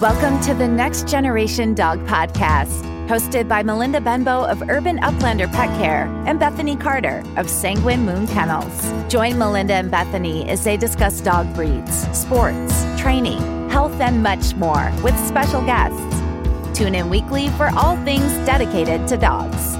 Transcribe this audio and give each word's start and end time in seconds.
Welcome 0.00 0.42
to 0.42 0.52
the 0.52 0.68
Next 0.68 1.08
Generation 1.08 1.72
Dog 1.72 2.04
Podcast, 2.06 2.82
hosted 3.08 3.48
by 3.48 3.62
Melinda 3.62 3.98
Benbow 3.98 4.44
of 4.44 4.68
Urban 4.68 4.98
Uplander 4.98 5.50
Pet 5.50 5.70
Care 5.78 6.04
and 6.26 6.38
Bethany 6.38 6.76
Carter 6.76 7.24
of 7.38 7.48
Sanguine 7.48 8.04
Moon 8.04 8.26
Kennels. 8.26 8.92
Join 9.10 9.38
Melinda 9.38 9.72
and 9.72 9.90
Bethany 9.90 10.46
as 10.50 10.62
they 10.64 10.76
discuss 10.76 11.22
dog 11.22 11.54
breeds, 11.54 12.06
sports, 12.14 12.84
training, 12.98 13.70
health, 13.70 13.98
and 13.98 14.22
much 14.22 14.54
more 14.56 14.92
with 15.02 15.18
special 15.26 15.62
guests. 15.62 16.78
Tune 16.78 16.94
in 16.94 17.08
weekly 17.08 17.48
for 17.48 17.70
all 17.70 17.96
things 18.04 18.30
dedicated 18.44 19.08
to 19.08 19.16
dogs. 19.16 19.78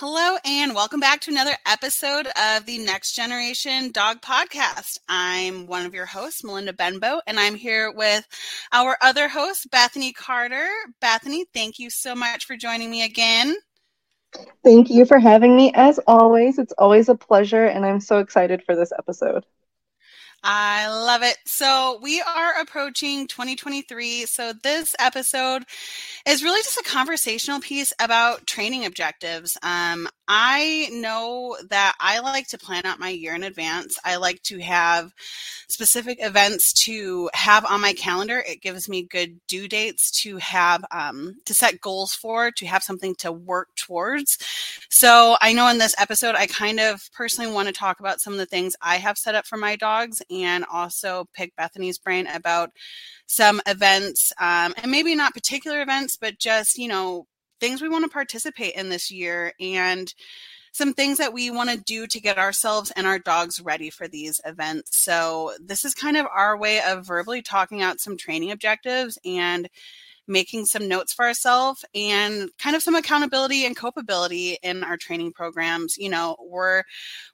Hello, 0.00 0.36
and 0.44 0.76
welcome 0.76 1.00
back 1.00 1.20
to 1.22 1.32
another 1.32 1.56
episode 1.66 2.28
of 2.40 2.64
the 2.66 2.78
Next 2.78 3.16
Generation 3.16 3.90
Dog 3.90 4.20
Podcast. 4.20 4.96
I'm 5.08 5.66
one 5.66 5.84
of 5.86 5.92
your 5.92 6.06
hosts, 6.06 6.44
Melinda 6.44 6.72
Benbow, 6.72 7.20
and 7.26 7.36
I'm 7.36 7.56
here 7.56 7.90
with 7.90 8.24
our 8.70 8.96
other 9.02 9.26
host, 9.26 9.68
Bethany 9.72 10.12
Carter. 10.12 10.68
Bethany, 11.00 11.46
thank 11.52 11.80
you 11.80 11.90
so 11.90 12.14
much 12.14 12.44
for 12.44 12.56
joining 12.56 12.92
me 12.92 13.02
again. 13.02 13.56
Thank 14.62 14.88
you 14.88 15.04
for 15.04 15.18
having 15.18 15.56
me. 15.56 15.72
As 15.74 15.98
always, 16.06 16.60
it's 16.60 16.74
always 16.78 17.08
a 17.08 17.16
pleasure, 17.16 17.64
and 17.64 17.84
I'm 17.84 17.98
so 17.98 18.18
excited 18.18 18.62
for 18.62 18.76
this 18.76 18.92
episode. 18.96 19.44
I 20.44 20.88
love 20.88 21.24
it. 21.24 21.36
So, 21.46 21.98
we 22.00 22.20
are 22.20 22.60
approaching 22.60 23.26
2023. 23.26 24.24
So, 24.26 24.52
this 24.52 24.94
episode 25.00 25.64
is 26.26 26.44
really 26.44 26.62
just 26.62 26.78
a 26.78 26.84
conversational 26.84 27.58
piece 27.58 27.92
about 27.98 28.46
training 28.46 28.86
objectives. 28.86 29.58
Um, 29.64 30.08
I 30.28 30.90
know 30.92 31.56
that 31.70 31.96
I 31.98 32.20
like 32.20 32.46
to 32.48 32.58
plan 32.58 32.86
out 32.86 33.00
my 33.00 33.08
year 33.08 33.34
in 33.34 33.42
advance. 33.42 33.98
I 34.04 34.16
like 34.16 34.42
to 34.44 34.60
have 34.60 35.12
specific 35.68 36.18
events 36.20 36.72
to 36.84 37.30
have 37.34 37.64
on 37.64 37.80
my 37.80 37.92
calendar. 37.94 38.44
It 38.46 38.62
gives 38.62 38.88
me 38.88 39.02
good 39.02 39.40
due 39.48 39.66
dates 39.66 40.10
to 40.22 40.36
have 40.36 40.84
um, 40.92 41.36
to 41.46 41.54
set 41.54 41.80
goals 41.80 42.14
for, 42.14 42.52
to 42.52 42.66
have 42.66 42.84
something 42.84 43.16
to 43.16 43.32
work 43.32 43.74
towards. 43.74 44.38
So, 44.88 45.36
I 45.40 45.52
know 45.52 45.66
in 45.66 45.78
this 45.78 45.96
episode, 45.98 46.36
I 46.36 46.46
kind 46.46 46.78
of 46.78 47.10
personally 47.12 47.50
want 47.50 47.66
to 47.66 47.74
talk 47.74 47.98
about 47.98 48.20
some 48.20 48.34
of 48.34 48.38
the 48.38 48.46
things 48.46 48.76
I 48.80 48.98
have 48.98 49.18
set 49.18 49.34
up 49.34 49.44
for 49.44 49.56
my 49.56 49.74
dogs 49.74 50.22
and 50.44 50.64
also 50.72 51.28
pick 51.34 51.54
Bethany's 51.56 51.98
brain 51.98 52.26
about 52.26 52.70
some 53.26 53.60
events 53.66 54.32
um, 54.40 54.74
and 54.76 54.90
maybe 54.90 55.14
not 55.14 55.34
particular 55.34 55.82
events, 55.82 56.16
but 56.16 56.38
just, 56.38 56.78
you 56.78 56.88
know, 56.88 57.26
things 57.60 57.82
we 57.82 57.88
want 57.88 58.04
to 58.04 58.10
participate 58.10 58.74
in 58.74 58.88
this 58.88 59.10
year 59.10 59.52
and 59.60 60.14
some 60.72 60.94
things 60.94 61.18
that 61.18 61.32
we 61.32 61.50
want 61.50 61.70
to 61.70 61.76
do 61.76 62.06
to 62.06 62.20
get 62.20 62.38
ourselves 62.38 62.92
and 62.92 63.06
our 63.06 63.18
dogs 63.18 63.60
ready 63.60 63.90
for 63.90 64.06
these 64.06 64.40
events. 64.44 64.96
So, 64.98 65.52
this 65.60 65.84
is 65.84 65.94
kind 65.94 66.16
of 66.16 66.26
our 66.32 66.56
way 66.56 66.80
of 66.82 67.06
verbally 67.06 67.42
talking 67.42 67.82
out 67.82 68.00
some 68.00 68.16
training 68.16 68.52
objectives 68.52 69.18
and 69.24 69.68
making 70.28 70.66
some 70.66 70.86
notes 70.86 71.12
for 71.12 71.24
ourselves 71.24 71.84
and 71.94 72.50
kind 72.58 72.76
of 72.76 72.82
some 72.82 72.94
accountability 72.94 73.64
and 73.64 73.76
copability 73.76 74.56
in 74.62 74.84
our 74.84 74.96
training 74.96 75.32
programs. 75.32 75.96
You 75.96 76.10
know 76.10 76.36
we're 76.40 76.84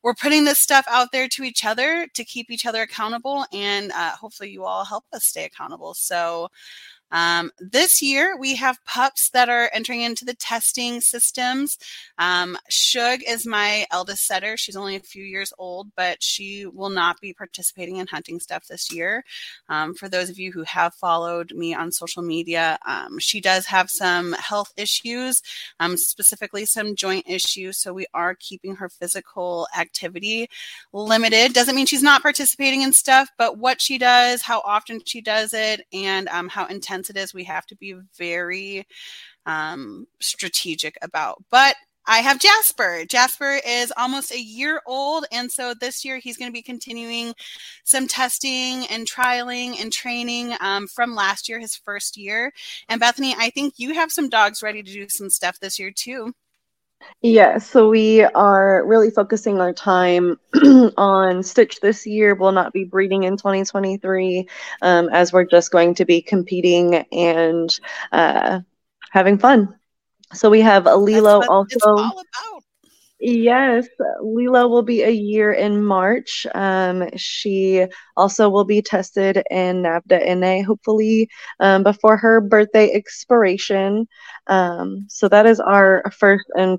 we're 0.03 0.15
putting 0.15 0.45
this 0.45 0.61
stuff 0.61 0.87
out 0.89 1.09
there 1.13 1.29
to 1.29 1.43
each 1.43 1.65
other 1.65 2.07
to 2.15 2.25
keep 2.25 2.51
each 2.51 2.67
other 2.67 2.83
accountable 2.83 3.45
and 3.53 3.93
uh, 3.93 4.11
hopefully 4.11 4.51
you 4.51 4.65
all 4.65 4.85
help 4.85 5.05
us 5.13 5.27
stay 5.27 5.45
accountable. 5.45 5.95
So 5.95 6.49
um, 7.11 7.51
this 7.59 8.03
year, 8.03 8.37
we 8.37 8.57
have 8.57 8.85
pups 8.85 9.31
that 9.31 9.49
are 9.49 9.71
entering 9.73 10.03
into 10.03 10.25
the 10.25 10.35
testing 10.35 11.01
systems. 11.01 11.79
Um, 12.19 12.59
Shug 12.69 13.21
is 13.27 13.47
my 13.47 13.87
eldest 13.91 14.27
setter. 14.27 14.57
She's 14.57 14.77
only 14.77 14.97
a 14.97 15.01
few 15.01 15.25
years 15.25 15.53
old, 15.59 15.89
but 15.97 16.23
she 16.23 16.67
will 16.67 16.91
not 16.91 17.21
be 17.21 17.33
participating 17.33 17.97
in 17.97 18.07
hunting 18.07 18.41
stuff 18.41 18.67
this 18.67 18.93
year. 18.93 19.25
Um, 19.69 19.95
for 19.95 20.09
those 20.09 20.29
of 20.29 20.39
you 20.39 20.51
who 20.51 20.63
have 20.65 20.95
followed 20.95 21.53
me 21.55 21.75
on 21.75 21.93
social 21.93 22.23
media, 22.23 22.79
um, 22.87 23.19
she 23.19 23.41
does 23.41 23.67
have 23.67 23.91
some 23.91 24.33
health 24.33 24.73
issues, 24.77 25.41
um, 25.81 25.97
specifically 25.97 26.67
some 26.67 26.97
joint 26.97 27.25
issues. 27.29 27.79
So 27.79 27.93
we 27.93 28.07
are 28.15 28.35
keeping 28.35 28.75
her 28.77 28.89
physical 28.89 29.69
activity 29.79 30.49
limited. 30.93 31.53
Doesn't 31.53 31.77
mean 31.77 31.87
she's 31.87 32.03
not 32.03 32.23
participating 32.23 32.83
in 32.83 32.93
stuff, 32.93 33.29
but 33.39 33.59
what 33.59 33.81
she 33.81 33.99
does, 33.99 34.43
how 34.43 34.61
often 34.65 35.01
she 35.05 35.21
does 35.21 35.55
it, 35.55 35.87
and 35.93 36.29
um, 36.29 36.49
how 36.49 36.67
intense 36.67 37.04
it 37.11 37.17
is, 37.17 37.35
we 37.35 37.45
have 37.45 37.67
to 37.67 37.77
be 37.77 37.95
very 38.17 38.87
um, 39.47 40.07
strategic 40.21 40.97
about. 41.03 41.43
But 41.51 41.77
I 42.07 42.19
have 42.19 42.39
Jasper. 42.39 43.05
Jasper 43.09 43.61
is 43.67 43.93
almost 43.97 44.31
a 44.31 44.41
year 44.41 44.83
old. 44.87 45.25
And 45.33 45.51
so 45.51 45.73
this 45.73 46.05
year 46.05 46.19
he's 46.19 46.37
going 46.37 46.51
to 46.51 46.53
be 46.53 46.63
continuing 46.63 47.35
some 47.85 48.07
testing 48.07 48.87
and 48.89 49.09
trialing 49.09 49.81
and 49.81 49.91
training 49.91 50.55
um, 50.61 50.87
from 50.87 51.15
last 51.15 51.49
year, 51.49 51.59
his 51.59 51.75
first 51.75 52.17
year. 52.19 52.53
And 52.89 53.01
Bethany, 53.01 53.35
I 53.39 53.51
think 53.51 53.75
you 53.79 53.95
have 53.95 54.11
some 54.11 54.29
dogs 54.29 54.63
ready 54.63 54.83
to 54.83 54.93
do 54.93 55.09
some 55.09 55.31
stuff 55.31 55.59
this 55.61 55.79
year 55.79 55.91
too. 55.91 56.35
Yeah, 57.23 57.57
so 57.57 57.89
we 57.89 58.23
are 58.23 58.85
really 58.87 59.11
focusing 59.11 59.59
our 59.61 59.73
time 59.73 60.39
on 60.99 61.43
Stitch 61.43 61.81
this 61.81 62.07
year. 62.07 62.35
We'll 62.35 62.53
not 62.53 62.73
be 62.75 62.85
breeding 62.85 63.25
in 63.25 63.39
2023 63.39 64.47
um, 64.83 65.09
as 65.11 65.33
we're 65.33 65.47
just 65.47 65.71
going 65.71 65.95
to 65.95 66.05
be 66.05 66.21
competing 66.21 66.97
and 67.13 67.71
uh, 68.13 68.61
having 69.11 69.39
fun. 69.39 69.75
So 70.35 70.51
we 70.51 70.61
have 70.61 70.85
Lilo 70.85 71.43
also. 71.49 72.11
Yes, 73.21 73.87
Lilo 74.21 74.69
will 74.69 74.83
be 74.83 75.03
a 75.03 75.11
year 75.11 75.51
in 75.53 75.83
March. 75.83 76.47
Um, 76.55 77.09
she 77.17 77.87
also 78.19 78.51
will 78.51 78.65
be 78.65 78.83
tested 78.83 79.43
in 79.51 79.83
NAVHDA 79.83 80.37
NA, 80.37 80.63
hopefully 80.63 81.31
um, 81.59 81.85
before 81.85 82.19
her 82.19 82.43
birthday 82.43 82.93
expiration. 82.93 84.07
Um, 84.47 85.07
so 85.09 85.29
that 85.29 85.47
is 85.47 85.59
our 85.59 86.05
first 86.13 86.45
and 86.55 86.79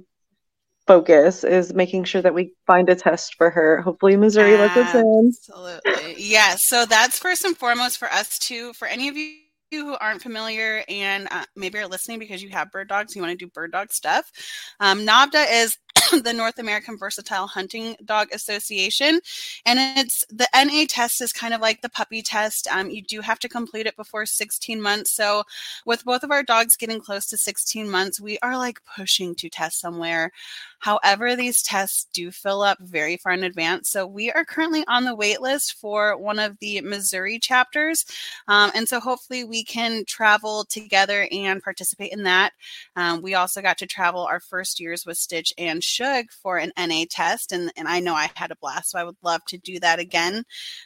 focus 0.87 1.43
is 1.43 1.73
making 1.73 2.03
sure 2.03 2.21
that 2.21 2.33
we 2.33 2.53
find 2.67 2.89
a 2.89 2.95
test 2.95 3.35
for 3.35 3.49
her. 3.49 3.81
Hopefully, 3.81 4.15
Missouri 4.17 4.57
lets 4.57 4.77
us 4.77 4.95
in. 4.95 5.31
Absolutely. 5.33 6.15
yes. 6.17 6.61
So 6.65 6.85
that's 6.85 7.19
first 7.19 7.43
and 7.43 7.57
foremost 7.57 7.97
for 7.97 8.11
us 8.11 8.37
too. 8.37 8.73
For 8.73 8.87
any 8.87 9.07
of 9.07 9.17
you 9.17 9.35
who 9.71 9.95
aren't 9.95 10.21
familiar 10.21 10.83
and 10.87 11.27
uh, 11.31 11.45
maybe 11.55 11.79
are 11.79 11.87
listening 11.87 12.19
because 12.19 12.41
you 12.41 12.49
have 12.49 12.71
bird 12.71 12.87
dogs, 12.87 13.15
you 13.15 13.21
want 13.21 13.37
to 13.37 13.45
do 13.45 13.51
bird 13.51 13.71
dog 13.71 13.91
stuff. 13.91 14.31
Um, 14.79 15.05
NAVHDA 15.05 15.45
is 15.63 15.77
the 16.23 16.33
North 16.33 16.59
American 16.59 16.97
Versatile 16.97 17.47
Hunting 17.47 17.95
Dog 18.03 18.27
Association. 18.33 19.19
And 19.65 19.79
it's 19.97 20.25
the 20.29 20.47
NA 20.53 20.85
test 20.87 21.21
is 21.21 21.31
kind 21.31 21.53
of 21.53 21.61
like 21.61 21.81
the 21.81 21.89
puppy 21.89 22.21
test. 22.21 22.67
Um, 22.67 22.89
you 22.89 23.01
do 23.01 23.21
have 23.21 23.39
to 23.39 23.49
complete 23.49 23.87
it 23.87 23.95
before 23.95 24.25
16 24.25 24.81
months. 24.81 25.11
So, 25.11 25.43
with 25.85 26.03
both 26.05 26.23
of 26.23 26.31
our 26.31 26.43
dogs 26.43 26.75
getting 26.75 26.99
close 26.99 27.25
to 27.27 27.37
16 27.37 27.89
months, 27.89 28.19
we 28.19 28.37
are 28.41 28.57
like 28.57 28.79
pushing 28.83 29.35
to 29.35 29.49
test 29.49 29.79
somewhere. 29.79 30.31
However, 30.79 31.35
these 31.35 31.61
tests 31.61 32.07
do 32.13 32.31
fill 32.31 32.61
up 32.61 32.77
very 32.79 33.17
far 33.17 33.31
in 33.31 33.43
advance. 33.43 33.89
So, 33.89 34.05
we 34.05 34.31
are 34.31 34.45
currently 34.45 34.83
on 34.87 35.05
the 35.05 35.15
wait 35.15 35.41
list 35.41 35.73
for 35.79 36.17
one 36.17 36.39
of 36.39 36.57
the 36.59 36.81
Missouri 36.81 37.39
chapters. 37.39 38.05
Um, 38.47 38.71
and 38.75 38.87
so, 38.87 38.99
hopefully, 38.99 39.43
we 39.43 39.63
can 39.63 40.03
travel 40.05 40.65
together 40.65 41.27
and 41.31 41.63
participate 41.63 42.11
in 42.11 42.23
that. 42.23 42.53
Um, 42.95 43.21
we 43.21 43.35
also 43.35 43.61
got 43.61 43.77
to 43.79 43.87
travel 43.87 44.21
our 44.25 44.39
first 44.39 44.79
years 44.79 45.05
with 45.05 45.17
Stitch 45.17 45.53
and 45.57 45.83
Shug 45.85 46.25
for 46.31 46.57
an 46.57 46.71
NA 46.77 47.05
test, 47.09 47.51
and, 47.51 47.71
and 47.77 47.87
I 47.87 47.99
know 47.99 48.13
I 48.13 48.29
had 48.35 48.51
a 48.51 48.55
blast, 48.55 48.91
so 48.91 48.99
I 48.99 49.03
would 49.03 49.17
love 49.23 49.41
to 49.47 49.57
do 49.57 49.79
that 49.79 49.99
again. 49.99 50.43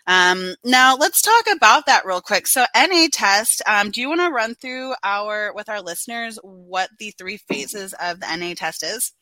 Um, 0.07 0.55
now, 0.63 0.95
let's 0.95 1.21
talk 1.21 1.45
about 1.51 1.85
that 1.85 2.05
real 2.05 2.21
quick. 2.21 2.47
So, 2.47 2.65
NA 2.75 3.07
test, 3.11 3.61
um, 3.67 3.91
do 3.91 4.01
you 4.01 4.09
want 4.09 4.21
to 4.21 4.29
run 4.29 4.55
through 4.55 4.93
our 5.03 5.53
with 5.53 5.69
our 5.69 5.81
listeners 5.81 6.38
what 6.43 6.89
the 6.99 7.11
three 7.11 7.38
phases 7.38 7.93
of 8.01 8.19
the 8.19 8.35
NA 8.35 8.53
test 8.55 8.83
is? 8.83 9.13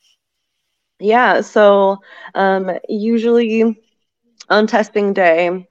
Yeah, 1.00 1.42
so 1.42 2.00
um, 2.34 2.72
usually 2.90 3.80
on 4.50 4.68
testing 4.68 5.14
day, 5.14 5.68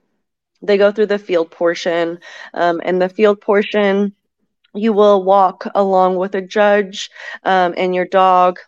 they 0.61 0.77
go 0.77 0.91
through 0.91 1.07
the 1.07 1.19
field 1.19 1.51
portion, 1.51 2.19
um, 2.53 2.81
and 2.83 3.01
the 3.01 3.09
field 3.09 3.41
portion 3.41 4.15
you 4.73 4.93
will 4.93 5.23
walk 5.23 5.67
along 5.75 6.17
with 6.17 6.35
a 6.35 6.41
judge 6.41 7.09
um, 7.43 7.73
and 7.77 7.95
your 7.95 8.05
dog 8.05 8.59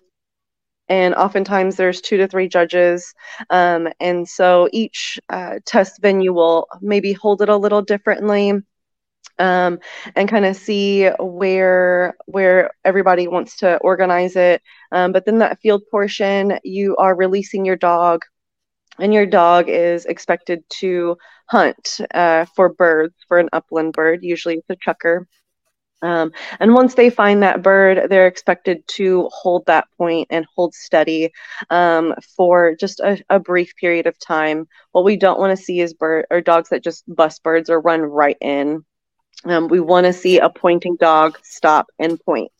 and 0.90 1.14
oftentimes 1.16 1.76
there's 1.76 2.02
two 2.02 2.18
to 2.18 2.28
three 2.28 2.48
judges 2.48 3.14
um, 3.52 3.88
and 4.00 4.28
so 4.28 4.68
each 4.74 5.20
uh, 5.30 5.60
test 5.66 6.02
venue 6.02 6.34
will 6.34 6.68
maybe 6.82 7.14
hold 7.14 7.42
it 7.42 7.50
a 7.50 7.58
little 7.58 7.82
differently 7.82 8.54
um, 9.38 9.80
and 10.16 10.28
kind 10.28 10.46
of 10.46 10.56
see 10.56 11.08
where 11.20 12.16
where 12.26 12.72
everybody 12.84 13.28
wants 13.28 13.58
to 13.58 13.78
organize 13.78 14.36
it 14.36 14.62
um, 14.92 15.12
but 15.12 15.26
then 15.26 15.40
that 15.40 15.60
field 15.62 15.84
portion 15.90 16.60
you 16.64 16.96
are 16.98 17.16
releasing 17.16 17.66
your 17.66 17.78
dog 17.78 18.24
and 19.00 19.14
your 19.14 19.26
dog 19.26 19.70
is 19.70 20.06
expected 20.06 20.64
to 20.70 21.18
hunt 21.48 22.00
uh, 22.14 22.46
for 22.56 22.70
birds 22.70 23.16
for 23.28 23.40
an 23.40 23.50
upland 23.54 23.94
bird 23.94 24.20
usually 24.24 24.56
it's 24.56 24.70
a 24.70 24.76
chukar 24.76 25.26
Um, 26.01 26.31
and 26.60 26.74
once 26.74 26.96
they 26.96 27.10
find 27.10 27.44
that 27.44 27.62
bird, 27.62 28.10
they're 28.10 28.28
expected 28.28 28.88
to 28.88 29.30
hold 29.34 29.66
that 29.66 29.88
point 29.98 30.28
and 30.30 30.46
hold 30.56 30.74
steady 30.74 31.31
um, 31.69 32.16
for 32.38 32.75
just 32.75 33.00
a, 33.01 33.22
a, 33.30 33.40
brief 33.40 33.75
period 33.75 34.07
of 34.07 34.18
time. 34.19 34.68
What 34.94 35.04
we 35.04 35.18
don't 35.18 35.40
want 35.40 35.57
to 35.57 35.63
see 35.63 35.81
is 35.81 35.94
bird 35.94 36.25
or 36.30 36.40
dogs 36.40 36.69
that 36.69 36.84
just 36.84 37.04
bust 37.13 37.44
birds 37.44 37.69
or 37.69 37.81
run 37.81 38.01
right 38.01 38.38
in. 38.40 38.86
Um, 39.46 39.68
we 39.68 39.80
want 39.80 40.06
to 40.06 40.13
see 40.13 40.40
a 40.40 40.50
pointing 40.50 40.96
dog 40.98 41.38
stop 41.44 41.88
and 42.00 42.19
point. 42.19 42.52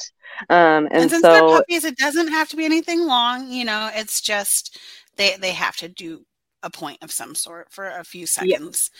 Um, 0.50 0.86
and, 0.86 0.94
and, 0.94 1.10
since 1.10 1.22
so, 1.22 1.32
they're 1.32 1.58
puppies, 1.60 1.86
it 1.86 1.98
doesn't 1.98 2.30
have 2.30 2.50
to 2.50 2.56
be 2.56 2.66
anything 2.66 3.06
long. 3.06 3.52
You 3.52 3.66
know, 3.66 3.90
it's 3.94 4.22
just 4.22 4.78
they 5.18 5.36
they 5.38 5.52
have 5.52 5.76
to 5.78 5.90
do 5.90 6.26
a 6.64 6.70
point 6.70 7.00
of 7.02 7.12
some 7.12 7.36
sort 7.36 7.72
for 7.72 7.88
a 7.88 8.04
few 8.04 8.26
seconds. 8.26 8.92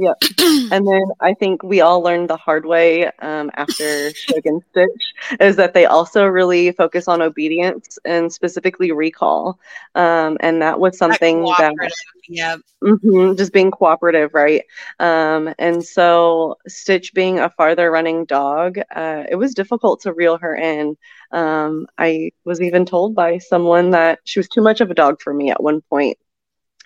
Yep. 0.00 0.16
and 0.72 0.88
then 0.88 1.04
I 1.20 1.34
think 1.34 1.62
we 1.62 1.82
all 1.82 2.00
learned 2.00 2.30
the 2.30 2.36
hard 2.38 2.64
way 2.64 3.04
um, 3.18 3.50
after 3.52 4.14
Shug 4.14 4.46
and 4.46 4.62
Stitch 4.70 5.14
is 5.38 5.56
that 5.56 5.74
they 5.74 5.84
also 5.84 6.24
really 6.24 6.72
focus 6.72 7.06
on 7.06 7.20
obedience 7.20 7.98
and 8.06 8.32
specifically 8.32 8.92
recall. 8.92 9.60
Um, 9.94 10.38
and 10.40 10.62
that 10.62 10.80
was 10.80 10.96
something 10.96 11.42
that, 11.42 11.74
that 11.78 11.92
yeah, 12.26 12.56
mm-hmm, 12.82 13.34
just 13.36 13.52
being 13.52 13.70
cooperative, 13.70 14.32
right? 14.32 14.64
Um, 15.00 15.52
and 15.58 15.84
so 15.84 16.56
Stitch 16.66 17.12
being 17.12 17.38
a 17.38 17.50
farther 17.50 17.90
running 17.90 18.24
dog, 18.24 18.78
uh, 18.78 19.24
it 19.28 19.36
was 19.36 19.52
difficult 19.52 20.00
to 20.02 20.14
reel 20.14 20.38
her 20.38 20.56
in. 20.56 20.96
Um, 21.30 21.86
I 21.98 22.30
was 22.46 22.62
even 22.62 22.86
told 22.86 23.14
by 23.14 23.36
someone 23.36 23.90
that 23.90 24.20
she 24.24 24.38
was 24.38 24.48
too 24.48 24.62
much 24.62 24.80
of 24.80 24.90
a 24.90 24.94
dog 24.94 25.20
for 25.20 25.34
me 25.34 25.50
at 25.50 25.62
one 25.62 25.82
point. 25.82 26.16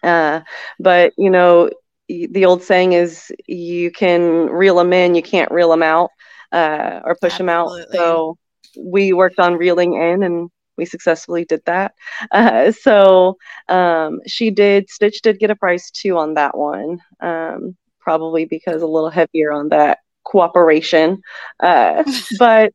Uh, 0.02 0.40
but 0.80 1.12
you 1.16 1.30
know, 1.30 1.70
the 2.08 2.44
old 2.44 2.62
saying 2.62 2.92
is 2.92 3.32
you 3.46 3.90
can 3.90 4.46
reel 4.46 4.76
them 4.76 4.92
in, 4.92 5.14
you 5.14 5.22
can't 5.22 5.50
reel 5.50 5.70
them 5.70 5.82
out 5.82 6.10
uh, 6.52 7.00
or 7.04 7.16
push 7.20 7.40
Absolutely. 7.40 7.46
them 7.46 7.48
out. 7.48 7.92
So 7.92 8.38
we 8.78 9.12
worked 9.12 9.38
on 9.38 9.54
reeling 9.54 9.94
in 9.94 10.22
and 10.22 10.50
we 10.76 10.84
successfully 10.84 11.44
did 11.44 11.62
that. 11.66 11.94
Uh, 12.32 12.72
so 12.72 13.36
um, 13.68 14.20
she 14.26 14.50
did, 14.50 14.88
Stitch 14.90 15.20
did 15.22 15.38
get 15.38 15.50
a 15.50 15.56
prize 15.56 15.90
two 15.90 16.16
on 16.16 16.34
that 16.34 16.56
one, 16.56 16.98
um, 17.20 17.76
probably 18.00 18.44
because 18.44 18.82
a 18.82 18.86
little 18.86 19.10
heavier 19.10 19.52
on 19.52 19.68
that 19.68 19.98
cooperation 20.24 21.20
uh, 21.60 22.02
but 22.38 22.72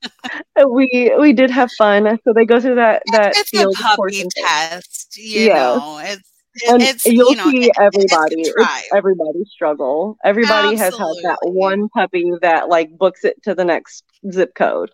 we 0.70 1.12
we 1.20 1.34
did 1.34 1.50
have 1.50 1.70
fun 1.78 2.18
so 2.24 2.32
they 2.34 2.46
go 2.46 2.60
through 2.60 2.75
that 2.75 3.02
that 3.12 3.36
it's 3.36 3.50
field 3.50 3.75
a 3.80 3.82
puppy 3.82 4.24
test 4.36 5.18
you 5.18 5.46
yes. 5.46 5.56
know 5.56 6.00
it's 6.04 6.30
and 6.68 6.81
it's, 6.81 7.06
you'll 7.06 7.31
you 7.31 7.38
know, 7.38 7.50
see 7.50 7.72
everybody. 7.80 8.42
It's 8.42 8.90
everybody 8.94 9.46
struggle. 9.46 10.18
Everybody 10.24 10.75
Absolutely. 10.78 11.24
has 11.24 11.24
had 11.24 11.31
that 11.31 11.40
one 11.44 11.90
puppy 11.90 12.31
that 12.42 12.69
like 12.69 12.98
books 12.98 13.24
it 13.24 13.42
to 13.44 13.56
the 13.56 13.66
next 13.66 14.04
zip 14.31 14.54
code. 14.56 14.92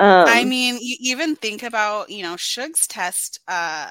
Um, 0.00 0.26
i 0.28 0.44
mean 0.44 0.78
you 0.80 0.96
even 1.00 1.34
think 1.34 1.62
about 1.62 2.10
you 2.10 2.22
know 2.22 2.36
shug's 2.36 2.86
test 2.86 3.40
uh 3.48 3.88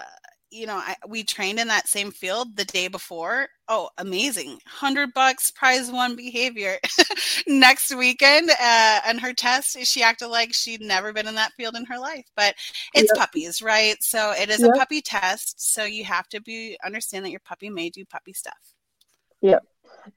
you 0.49 0.65
know, 0.65 0.75
I, 0.75 0.95
we 1.07 1.23
trained 1.23 1.59
in 1.59 1.67
that 1.67 1.87
same 1.87 2.11
field 2.11 2.55
the 2.55 2.65
day 2.65 2.87
before. 2.87 3.47
Oh, 3.67 3.89
amazing. 3.97 4.49
100 4.49 5.13
bucks, 5.13 5.51
prize 5.51 5.91
one 5.91 6.15
behavior. 6.15 6.77
Next 7.47 7.93
weekend, 7.95 8.49
uh, 8.49 8.99
and 9.05 9.19
her 9.19 9.33
test, 9.33 9.77
she 9.85 10.01
acted 10.01 10.27
like 10.27 10.53
she'd 10.53 10.81
never 10.81 11.11
been 11.11 11.27
in 11.27 11.35
that 11.35 11.53
field 11.53 11.75
in 11.75 11.85
her 11.85 11.99
life. 11.99 12.25
But 12.35 12.55
it's 12.93 13.11
yep. 13.13 13.17
puppies, 13.17 13.61
right? 13.61 14.01
So 14.01 14.31
it 14.31 14.49
is 14.49 14.59
yep. 14.59 14.71
a 14.73 14.77
puppy 14.77 15.01
test. 15.01 15.73
So 15.73 15.83
you 15.83 16.05
have 16.05 16.27
to 16.29 16.41
be 16.41 16.77
understand 16.85 17.25
that 17.25 17.31
your 17.31 17.41
puppy 17.41 17.69
may 17.69 17.89
do 17.89 18.05
puppy 18.05 18.33
stuff. 18.33 18.73
Yep 19.41 19.63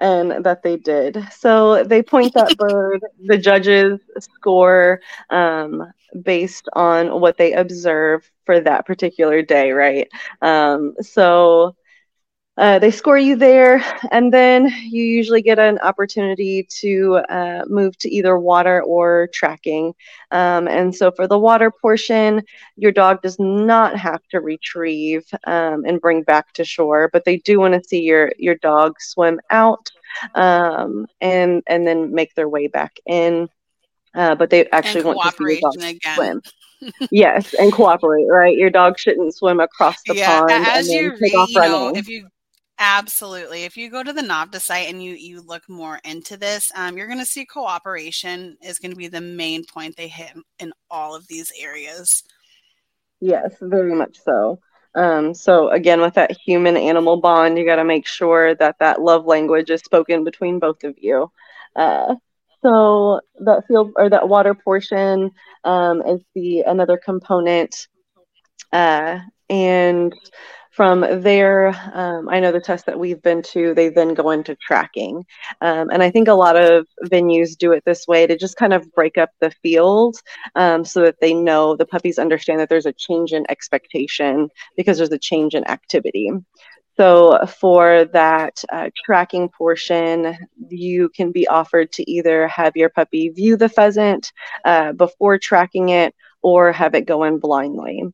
and 0.01 0.45
that 0.45 0.63
they 0.63 0.77
did. 0.77 1.19
So 1.33 1.85
they 1.85 2.03
point 2.03 2.35
that 2.35 2.57
bird. 2.57 3.01
The 3.27 3.39
judges 3.39 4.01
score 4.19 5.01
um, 5.31 5.93
based 6.23 6.69
on 6.75 7.21
what 7.21 7.37
they 7.37 7.53
observe 7.53 8.31
for 8.45 8.61
that 8.61 8.87
particular 8.87 9.43
day, 9.43 9.73
right? 9.73 10.09
Um, 10.43 10.95
so 11.01 11.77
uh, 12.57 12.79
they 12.79 12.91
score 12.91 13.17
you 13.17 13.37
there, 13.37 13.83
and 14.11 14.33
then 14.33 14.67
you 14.83 15.03
usually 15.03 15.41
get 15.41 15.59
an 15.59 15.79
opportunity 15.79 16.67
to 16.81 17.17
uh, 17.31 17.65
move 17.69 17.97
to 17.99 18.11
either 18.11 18.39
water 18.39 18.83
or 18.83 19.29
tracking. 19.33 19.95
Um, 20.31 20.69
and 20.69 20.95
so, 20.95 21.11
for 21.11 21.27
the 21.27 21.39
water 21.39 21.71
portion, 21.71 22.43
your 22.77 22.93
dog 22.93 23.23
does 23.23 23.39
not 23.39 23.97
have 23.97 24.21
to 24.31 24.41
retrieve 24.41 25.25
um, 25.47 25.85
and 25.87 26.01
bring 26.01 26.23
back 26.23 26.53
to 26.55 26.65
shore, 26.65 27.09
but 27.13 27.25
they 27.25 27.39
do 27.39 27.61
want 27.61 27.75
to 27.75 27.89
see 27.89 28.03
your 28.03 28.33
your 28.37 28.57
dog 28.57 29.01
swim 29.01 29.41
out 29.51 29.89
um, 30.35 31.07
and 31.21 31.63
and 31.67 31.87
then 31.87 32.13
make 32.13 32.35
their 32.35 32.49
way 32.49 32.67
back 32.67 32.99
in. 33.07 33.49
Uh, 34.15 34.35
but 34.35 34.51
they 34.51 34.69
actually 34.71 35.05
want 35.05 35.19
to 35.23 35.31
see 35.31 35.53
your 35.55 35.61
dog 35.61 35.77
again. 35.77 36.15
swim. 36.15 36.43
yes, 37.11 37.55
and 37.55 37.73
cooperate. 37.73 38.27
Right, 38.29 38.59
your 38.59 38.71
dog 38.71 38.99
shouldn't 38.99 39.35
swim 39.35 39.61
across 39.61 40.03
the 40.07 40.17
yeah, 40.17 40.41
pond 40.41 40.51
and 40.51 40.87
then 40.87 41.11
take 41.13 41.21
read, 41.21 41.35
off 41.37 41.51
running. 41.55 41.73
Know, 41.73 41.89
if 41.95 42.09
you 42.09 42.29
Absolutely. 42.83 43.65
If 43.65 43.77
you 43.77 43.91
go 43.91 44.03
to 44.03 44.13
the 44.13 44.23
NAVHDA 44.23 44.59
site 44.59 44.89
and 44.89 45.05
you 45.05 45.13
you 45.13 45.43
look 45.43 45.69
more 45.69 46.01
into 46.03 46.39
this, 46.39 46.73
um, 46.75 46.97
you're 46.97 47.07
going 47.07 47.19
to 47.19 47.27
see 47.27 47.45
cooperation 47.45 48.57
is 48.63 48.79
going 48.79 48.91
to 48.91 48.97
be 48.97 49.07
the 49.07 49.21
main 49.21 49.67
point 49.67 49.97
they 49.97 50.09
hit 50.09 50.33
in 50.59 50.73
all 50.91 51.15
of 51.15 51.29
these 51.29 51.53
areas. 51.61 52.25
Yes, 53.21 53.55
very 53.61 53.95
much 53.95 54.19
so. 54.25 54.61
Um, 54.95 55.35
so 55.35 55.69
again, 55.69 56.01
with 56.01 56.15
that 56.15 56.35
human 56.45 56.79
animal 56.79 57.21
bond, 57.21 57.59
you 57.59 57.67
got 57.67 57.77
to 57.77 57.85
make 57.85 58.07
sure 58.07 58.55
that 58.55 58.79
that 58.79 59.03
love 59.03 59.27
language 59.27 59.69
is 59.69 59.83
spoken 59.83 60.25
between 60.25 60.59
both 60.59 60.83
of 60.83 60.95
you. 60.97 61.31
Uh, 61.77 62.15
so 62.63 63.21
that 63.41 63.67
field 63.69 63.93
or 63.97 64.09
that 64.09 64.27
water 64.27 64.55
portion 64.55 65.33
um, 65.65 66.01
is 66.01 66.23
the 66.35 66.61
another 66.61 66.97
component, 66.97 67.89
uh, 68.73 69.19
and 69.51 70.15
from 70.81 71.03
there, 71.21 71.79
um, 71.93 72.27
I 72.31 72.41
know 72.41 72.53
the 72.53 72.59
test 72.59 72.87
that 72.87 72.99
we've 72.99 73.21
been 73.21 73.43
to, 73.53 73.75
they 73.75 73.91
then 73.91 74.15
go 74.15 74.31
into 74.31 74.57
tracking. 74.57 75.27
Um, 75.61 75.91
and 75.91 76.03
I 76.03 76.11
think 76.11 76.27
a 76.27 76.33
lot 76.33 76.57
of 76.57 76.87
venues 77.05 77.55
do 77.55 77.73
it 77.73 77.83
this 77.85 78.09
way 78.09 78.27
to 78.27 78.35
just 78.35 78.57
kind 78.57 78.73
of 78.73 78.91
break 78.93 79.19
up 79.19 79.29
the 79.41 79.51
field 79.63 80.17
um, 80.55 80.87
so 80.87 81.03
that 81.03 81.21
they 81.21 81.35
know 81.35 81.77
the 81.77 81.85
puppies 81.85 82.19
understand 82.19 82.61
that 82.61 82.71
there's 82.71 82.87
a 82.87 82.95
change 82.95 83.35
in 83.35 83.45
expectation 83.51 84.49
because 84.75 84.97
there's 84.97 85.13
a 85.13 85.19
change 85.19 85.55
in 85.55 85.69
activity. 85.69 86.31
So, 86.97 87.39
for 87.61 88.07
that 88.15 88.65
uh, 88.73 88.89
tracking 89.05 89.51
portion, 89.51 90.35
you 90.71 91.11
can 91.11 91.31
be 91.31 91.47
offered 91.47 91.93
to 91.93 92.11
either 92.11 92.49
have 92.49 92.75
your 92.75 92.89
puppy 92.89 93.29
view 93.29 93.59
the 93.59 93.69
pheasant 93.69 94.33
uh, 94.65 94.93
before 94.93 95.39
tracking 95.39 95.91
it 95.91 96.15
or 96.41 96.73
have 96.73 96.95
it 96.95 97.03
go 97.03 97.25
in 97.25 97.39
blindly 97.39 98.05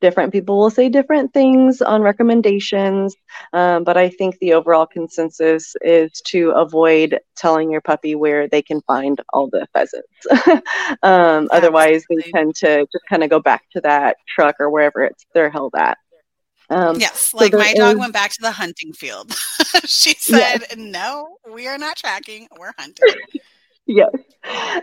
different 0.00 0.32
people 0.32 0.58
will 0.58 0.70
say 0.70 0.88
different 0.88 1.32
things 1.32 1.82
on 1.82 2.02
recommendations, 2.02 3.14
um, 3.52 3.84
but 3.84 3.96
I 3.96 4.08
think 4.08 4.38
the 4.38 4.52
overall 4.52 4.86
consensus 4.86 5.74
is 5.82 6.12
to 6.26 6.50
avoid 6.50 7.18
telling 7.36 7.70
your 7.70 7.80
puppy 7.80 8.14
where 8.14 8.48
they 8.48 8.62
can 8.62 8.80
find 8.82 9.20
all 9.32 9.48
the 9.48 9.66
pheasants. 9.72 10.62
um, 11.02 11.48
otherwise, 11.50 12.04
they 12.08 12.30
tend 12.30 12.54
to 12.56 12.86
just 12.92 13.04
kind 13.08 13.22
of 13.22 13.30
go 13.30 13.40
back 13.40 13.64
to 13.72 13.80
that 13.82 14.16
truck 14.28 14.56
or 14.60 14.70
wherever 14.70 15.02
it's 15.02 15.26
they're 15.34 15.50
held 15.50 15.74
at. 15.76 15.98
Um, 16.70 17.00
yes, 17.00 17.32
like 17.32 17.52
so 17.52 17.58
my 17.58 17.72
dog 17.72 17.94
is, 17.94 17.98
went 17.98 18.12
back 18.12 18.30
to 18.32 18.42
the 18.42 18.50
hunting 18.50 18.92
field. 18.92 19.32
she 19.86 20.14
said, 20.14 20.60
yes. 20.60 20.76
"No, 20.76 21.38
we 21.50 21.66
are 21.66 21.78
not 21.78 21.96
tracking. 21.96 22.46
We're 22.58 22.74
hunting." 22.78 23.14
yes. 23.96 24.10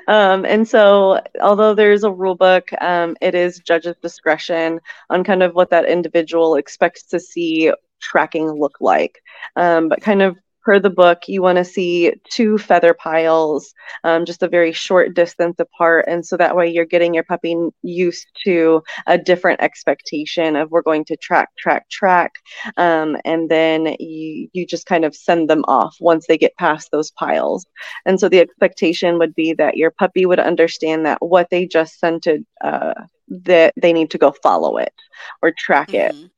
Um, 0.08 0.46
and 0.46 0.68
so, 0.68 1.22
although 1.42 1.74
there's 1.74 2.04
a 2.04 2.12
rule 2.12 2.36
book, 2.36 2.70
um, 2.82 3.16
it 3.22 3.36
is 3.36 3.60
judge's 3.60 3.96
discretion 4.02 4.80
on 5.10 5.24
kind 5.24 5.44
of 5.44 5.54
what 5.56 5.70
that 5.70 5.86
individual 5.86 6.56
expects 6.56 7.04
to 7.08 7.20
see 7.20 7.72
tracking 8.02 8.50
look 8.52 8.78
like. 8.82 9.22
Um, 9.56 9.90
but 9.90 10.02
kind 10.02 10.22
of 10.22 10.38
per 10.66 10.80
the 10.80 10.90
book, 10.90 11.20
you 11.28 11.42
want 11.42 11.58
to 11.60 11.64
see 11.64 12.12
two 12.32 12.58
feather 12.58 12.94
piles, 12.94 13.74
um, 14.04 14.26
just 14.26 14.44
a 14.44 14.48
very 14.48 14.72
short 14.72 15.14
distance 15.14 15.56
apart. 15.60 16.06
And 16.08 16.26
so 16.26 16.36
that 16.38 16.56
way 16.56 16.68
you're 16.68 16.86
getting 16.86 17.14
your 17.14 17.24
puppy 17.24 17.56
used 17.84 18.28
to 18.46 18.82
a 19.06 19.18
different 19.18 19.62
expectation 19.62 20.56
of 20.56 20.72
we're 20.72 20.82
going 20.82 21.06
to 21.06 21.18
track, 21.18 21.50
track, 21.58 21.88
track. 21.90 22.34
Um, 22.78 23.16
and 23.24 23.50
then 23.50 23.96
you, 24.00 24.50
you 24.54 24.66
just 24.66 24.88
kind 24.88 25.06
of 25.06 25.16
send 25.16 25.50
them 25.50 25.64
off 25.68 25.96
once 26.00 26.26
they 26.28 26.38
get 26.38 26.58
past 26.58 26.90
those 26.92 27.12
piles. 27.12 27.66
And 28.06 28.20
so 28.20 28.28
the 28.28 28.40
expectation 28.40 29.20
would 29.20 29.36
be 29.36 29.54
that 29.54 29.78
your 29.78 29.92
puppy 29.92 30.26
would 30.26 30.40
understand 30.40 31.06
that 31.06 31.22
what 31.22 31.50
they 31.52 31.68
just 31.68 32.00
scented, 32.00 32.44
uh, 32.64 32.96
that 33.28 33.74
they 33.80 33.94
need 33.94 34.10
to 34.12 34.18
go 34.18 34.34
follow 34.44 34.78
it 34.78 34.94
or 35.42 35.54
track 35.56 35.90
mm-hmm. 35.90 36.26
it. 36.26 36.32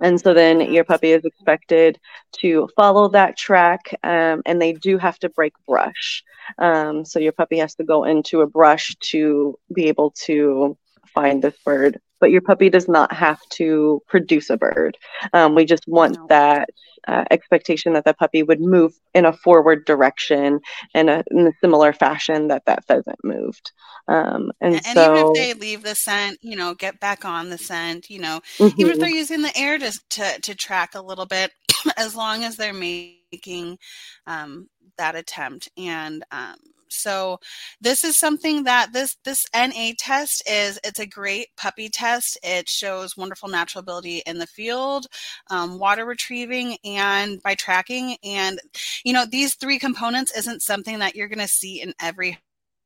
And 0.00 0.20
so 0.20 0.32
then 0.32 0.60
your 0.72 0.84
puppy 0.84 1.12
is 1.12 1.24
expected 1.24 1.98
to 2.40 2.68
follow 2.76 3.08
that 3.08 3.36
track, 3.36 3.94
um, 4.02 4.42
and 4.46 4.60
they 4.60 4.72
do 4.72 4.98
have 4.98 5.18
to 5.20 5.28
break 5.28 5.52
brush. 5.66 6.22
Um, 6.58 7.04
so 7.04 7.18
your 7.18 7.32
puppy 7.32 7.58
has 7.58 7.74
to 7.76 7.84
go 7.84 8.04
into 8.04 8.40
a 8.40 8.46
brush 8.46 8.94
to 9.10 9.58
be 9.74 9.88
able 9.88 10.12
to 10.26 10.76
find 11.14 11.42
this 11.42 11.56
bird 11.64 12.00
but 12.20 12.30
your 12.30 12.40
puppy 12.40 12.70
does 12.70 12.88
not 12.88 13.12
have 13.12 13.40
to 13.50 14.02
produce 14.08 14.50
a 14.50 14.56
bird. 14.56 14.96
Um, 15.32 15.54
we 15.54 15.64
just 15.64 15.86
want 15.86 16.16
no. 16.16 16.26
that 16.28 16.70
uh, 17.06 17.24
expectation 17.30 17.94
that 17.94 18.04
the 18.04 18.14
puppy 18.14 18.42
would 18.42 18.60
move 18.60 18.92
in 19.14 19.24
a 19.24 19.32
forward 19.32 19.84
direction 19.84 20.60
in 20.94 21.08
a, 21.08 21.22
in 21.30 21.46
a 21.46 21.52
similar 21.60 21.92
fashion 21.92 22.48
that 22.48 22.64
that 22.66 22.84
pheasant 22.86 23.18
moved. 23.24 23.72
Um, 24.08 24.52
and, 24.60 24.74
and, 24.74 24.84
so, 24.84 25.12
even 25.14 25.26
if 25.26 25.34
they 25.34 25.54
leave 25.54 25.82
the 25.82 25.94
scent, 25.94 26.38
you 26.42 26.56
know, 26.56 26.74
get 26.74 27.00
back 27.00 27.24
on 27.24 27.50
the 27.50 27.58
scent, 27.58 28.10
you 28.10 28.20
know, 28.20 28.40
mm-hmm. 28.58 28.80
even 28.80 28.92
if 28.92 28.98
they're 28.98 29.08
using 29.08 29.42
the 29.42 29.56
air 29.56 29.78
to, 29.78 29.92
to, 30.10 30.40
to 30.40 30.54
track 30.54 30.94
a 30.94 31.02
little 31.02 31.26
bit, 31.26 31.52
as 31.96 32.14
long 32.14 32.44
as 32.44 32.56
they're 32.56 32.72
making 32.72 33.78
um, 34.26 34.68
that 34.98 35.14
attempt. 35.14 35.68
And 35.76 36.24
um, 36.30 36.56
so 36.90 37.38
this 37.80 38.04
is 38.04 38.16
something 38.16 38.64
that 38.64 38.92
this 38.92 39.16
this 39.24 39.46
NA 39.54 39.92
test 39.98 40.42
is 40.48 40.78
it's 40.84 41.00
a 41.00 41.06
great 41.06 41.48
puppy 41.56 41.88
test. 41.88 42.38
It 42.42 42.68
shows 42.68 43.16
wonderful 43.16 43.48
natural 43.48 43.80
ability 43.80 44.22
in 44.26 44.38
the 44.38 44.46
field, 44.46 45.06
um, 45.50 45.78
water 45.78 46.04
retrieving, 46.04 46.76
and 46.84 47.42
by 47.42 47.54
tracking. 47.54 48.16
And 48.24 48.60
you 49.04 49.12
know 49.12 49.26
these 49.26 49.54
three 49.54 49.78
components 49.78 50.36
isn't 50.36 50.62
something 50.62 50.98
that 51.00 51.14
you're 51.14 51.28
going 51.28 51.38
to 51.38 51.48
see 51.48 51.80
in 51.80 51.94
every 52.00 52.38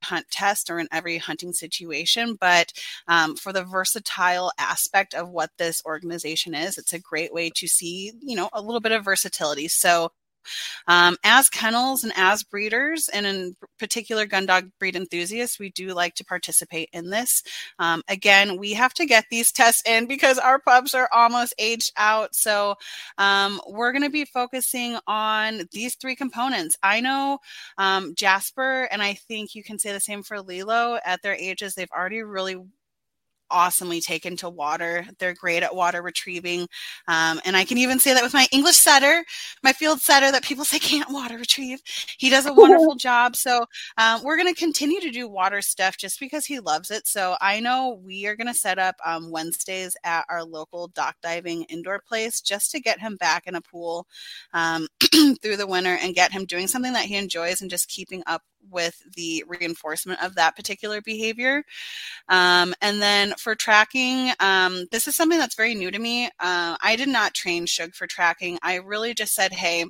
hunt 0.03 0.27
test 0.31 0.71
or 0.71 0.79
in 0.79 0.89
every 0.93 1.19
hunting 1.19 1.53
situation, 1.53 2.37
but 2.41 2.73
um, 3.09 3.37
for 3.37 3.53
the 3.53 3.65
versatile 3.65 4.53
aspect 4.59 5.15
of 5.15 5.31
what 5.31 5.51
this 5.59 5.83
organization 5.87 6.55
is, 6.55 6.79
it's 6.79 6.93
a 6.93 6.99
great 6.99 7.33
way 7.33 7.51
to 7.55 7.67
see, 7.69 8.13
you 8.21 8.37
know, 8.37 8.49
a 8.53 8.63
little 8.63 8.81
bit 8.81 8.93
of 8.93 9.05
versatility. 9.05 9.69
So 9.69 10.11
um, 10.87 11.17
as 11.25 11.49
kennels 11.49 12.05
and 12.05 12.13
as 12.17 12.43
breeders, 12.43 13.09
and 13.09 13.27
in 13.27 13.57
particular 13.79 14.27
gun 14.27 14.47
dog 14.47 14.71
breed 14.79 14.97
enthusiasts, 14.97 15.59
we 15.59 15.71
do 15.71 15.89
like 15.89 16.15
to 16.17 16.25
participate 16.25 16.89
in 16.93 17.11
this. 17.11 17.43
Um, 17.79 18.03
again, 18.09 18.59
we 18.59 18.73
have 18.75 18.95
to 18.95 19.07
get 19.07 19.25
these 19.31 19.53
tests 19.63 19.83
in 19.87 20.07
because 20.07 20.39
our 20.39 20.59
pups 20.59 20.95
are 20.95 21.09
almost 21.13 21.55
aged 21.59 21.93
out. 21.97 22.35
So 22.35 22.77
um, 23.19 23.61
we're 23.69 23.93
going 23.93 24.03
to 24.03 24.11
be 24.11 24.25
focusing 24.25 24.99
on 25.07 25.69
these 25.73 25.95
three 25.97 26.17
components. 26.17 26.77
I 26.83 27.01
know 27.01 27.39
um, 27.79 28.15
Jasper, 28.15 28.89
and 28.91 29.03
I 29.03 29.15
think 29.15 29.55
you 29.55 29.63
can 29.63 29.79
say 29.79 29.93
the 29.93 30.01
same 30.01 30.23
for 30.23 30.41
Lilo. 30.41 30.99
At 31.05 31.23
their 31.23 31.35
ages, 31.35 31.75
they've 31.75 31.91
already 31.91 32.23
really 32.23 32.57
awesomely 33.53 34.01
taken 34.01 34.37
to 34.39 34.49
water. 34.49 35.07
They're 35.19 35.35
great 35.35 35.63
at 35.63 35.75
water 35.75 36.03
retrieving. 36.03 36.63
Um, 37.09 37.41
and 37.45 37.57
I 37.57 37.65
can 37.65 37.79
even 37.79 37.99
say 37.99 38.15
that 38.15 38.23
with 38.23 38.35
my 38.35 38.49
English 38.51 38.77
setter, 38.77 39.25
my 39.63 39.73
field 39.73 40.01
setter 40.01 40.33
that 40.33 40.43
people 40.43 40.65
say 40.65 40.79
can't 40.79 41.11
water 41.11 41.37
retrieve. 41.37 41.81
He 42.19 42.31
does 42.31 42.47
a 42.47 42.55
wonderful 42.55 42.97
job. 42.97 43.37
So 43.37 43.67
um, 43.99 44.23
we're 44.23 44.37
going 44.37 44.53
to 44.53 44.59
continue 44.59 45.01
to 45.01 45.11
do 45.11 45.29
water 45.29 45.61
stuff 45.61 45.97
just 45.97 46.19
because 46.19 46.47
he 46.47 46.61
loves 46.61 46.91
it. 46.91 47.07
So 47.07 47.37
I 47.41 47.61
know 47.61 48.01
we 48.03 48.27
are 48.27 48.37
going 48.37 48.47
to 48.47 48.55
set 48.55 48.79
up 48.79 48.97
um, 49.05 49.31
Wednesdays 49.31 49.97
at 50.05 50.25
our 50.29 50.45
local 50.45 50.89
dock 50.89 51.17
diving 51.23 51.65
indoor 51.65 52.01
place 52.01 52.41
just 52.41 52.71
to 52.73 52.81
get 52.81 53.01
him 53.01 53.17
back 53.17 53.47
in 53.47 53.55
a 53.55 53.61
pool 53.61 54.07
um, 54.53 54.89
through 55.43 55.57
the 55.57 55.67
winter 55.67 55.99
and 56.01 56.15
get 56.15 56.33
him 56.33 56.45
doing 56.45 56.67
something 56.67 56.93
that 56.93 57.05
he 57.05 57.17
enjoys 57.17 57.61
and 57.61 57.71
just 57.71 57.89
keeping 57.89 58.23
up 58.27 58.43
with 58.71 59.01
the 59.17 59.45
reinforcement 59.47 60.23
of 60.23 60.35
that 60.35 60.57
particular 60.57 61.01
behavior. 61.01 61.63
Um, 62.29 62.75
and 62.81 63.01
then 63.03 63.35
for 63.39 63.55
tracking, 63.55 64.33
um, 64.41 64.87
this 64.91 65.09
is 65.09 65.17
something 65.17 65.39
that's 65.39 65.55
very 65.55 65.75
new 65.75 65.91
to 65.91 65.99
me. 65.99 66.27
Uh, 66.41 66.77
I 66.81 66.97
did 66.97 67.09
not 67.09 67.35
train 67.35 67.67
Shug 67.67 67.95
for 67.95 68.07
tracking. 68.07 68.59
I 68.63 68.77
really 68.77 69.15
just 69.15 69.35
said, 69.35 69.53
hey, 69.53 69.85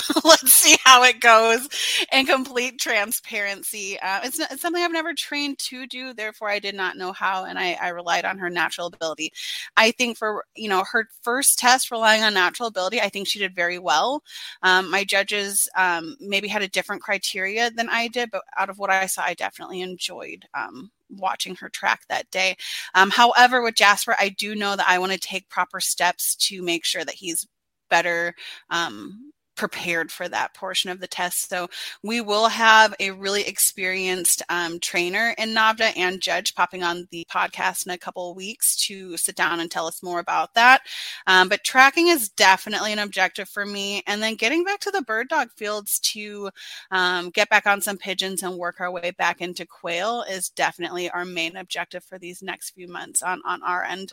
let's 0.24 0.52
see 0.52 0.76
how 0.84 1.02
it 1.02 1.20
goes 1.20 1.68
in 2.12 2.26
complete 2.26 2.80
transparency. 2.80 3.98
Uh, 4.00 4.20
it's, 4.24 4.38
it's, 4.38 4.60
something 4.60 4.82
I've 4.82 4.92
never 4.92 5.14
trained 5.14 5.58
to 5.60 5.86
do, 5.86 6.12
therefore 6.14 6.48
I 6.48 6.58
did 6.58 6.74
not 6.74 6.96
know 6.96 7.12
how, 7.12 7.44
and 7.44 7.58
I, 7.58 7.76
I, 7.80 7.88
relied 7.88 8.24
on 8.24 8.38
her 8.38 8.50
natural 8.50 8.86
ability. 8.86 9.32
I 9.76 9.90
think 9.92 10.16
for 10.16 10.44
you 10.56 10.68
know 10.68 10.84
her 10.90 11.08
first 11.22 11.58
test, 11.58 11.90
relying 11.90 12.22
on 12.22 12.34
natural 12.34 12.68
ability, 12.68 13.00
I 13.00 13.08
think 13.08 13.26
she 13.26 13.38
did 13.38 13.54
very 13.54 13.78
well. 13.78 14.22
Um, 14.62 14.90
my 14.90 15.04
judges 15.04 15.68
um, 15.76 16.16
maybe 16.20 16.48
had 16.48 16.62
a 16.62 16.68
different 16.68 17.02
criteria 17.02 17.70
than 17.70 17.88
I 17.88 18.08
did, 18.08 18.30
but 18.30 18.42
out 18.58 18.70
of 18.70 18.78
what 18.78 18.90
I 18.90 19.06
saw, 19.06 19.22
I 19.22 19.34
definitely 19.34 19.80
enjoyed 19.80 20.46
um, 20.54 20.90
watching 21.10 21.54
her 21.56 21.68
track 21.68 22.02
that 22.08 22.30
day. 22.30 22.56
Um, 22.94 23.10
however, 23.10 23.62
with 23.62 23.74
Jasper, 23.74 24.16
I 24.18 24.30
do 24.30 24.54
know 24.54 24.76
that 24.76 24.88
I 24.88 24.98
want 24.98 25.12
to 25.12 25.18
take 25.18 25.48
proper 25.48 25.80
steps 25.80 26.34
to 26.36 26.62
make 26.62 26.84
sure 26.84 27.04
that 27.04 27.14
he's 27.14 27.46
better 27.90 28.34
um, 28.70 29.32
prepared 29.54 30.10
for 30.10 30.28
that 30.28 30.54
portion 30.54 30.90
of 30.90 31.00
the 31.00 31.06
test. 31.06 31.48
So 31.48 31.68
we 32.02 32.20
will 32.20 32.48
have 32.48 32.94
a 33.00 33.10
really 33.10 33.42
experienced 33.42 34.42
um, 34.48 34.80
trainer 34.80 35.34
in 35.38 35.50
NAVHDA 35.50 35.92
and 35.96 36.20
judge 36.20 36.54
popping 36.54 36.82
on 36.82 37.06
the 37.10 37.26
podcast 37.30 37.86
in 37.86 37.92
a 37.92 37.98
couple 37.98 38.30
of 38.30 38.36
weeks 38.36 38.76
to 38.86 39.16
sit 39.16 39.36
down 39.36 39.60
and 39.60 39.70
tell 39.70 39.86
us 39.86 40.02
more 40.02 40.20
about 40.20 40.54
that. 40.54 40.82
Um, 41.26 41.48
but 41.48 41.64
tracking 41.64 42.08
is 42.08 42.28
definitely 42.30 42.92
an 42.92 42.98
objective 42.98 43.48
for 43.48 43.66
me. 43.66 44.02
And 44.06 44.22
then 44.22 44.34
getting 44.36 44.64
back 44.64 44.80
to 44.80 44.90
the 44.90 45.02
bird 45.02 45.28
dog 45.28 45.50
fields 45.56 45.98
to 46.00 46.50
um, 46.90 47.30
get 47.30 47.48
back 47.50 47.66
on 47.66 47.80
some 47.80 47.98
pigeons 47.98 48.42
and 48.42 48.56
work 48.56 48.80
our 48.80 48.90
way 48.90 49.12
back 49.18 49.40
into 49.40 49.66
quail 49.66 50.22
is 50.22 50.48
definitely 50.48 51.10
our 51.10 51.24
main 51.24 51.56
objective 51.56 52.04
for 52.04 52.18
these 52.18 52.42
next 52.42 52.70
few 52.70 52.88
months 52.88 53.22
on, 53.22 53.40
on 53.44 53.62
our 53.62 53.84
end. 53.84 54.12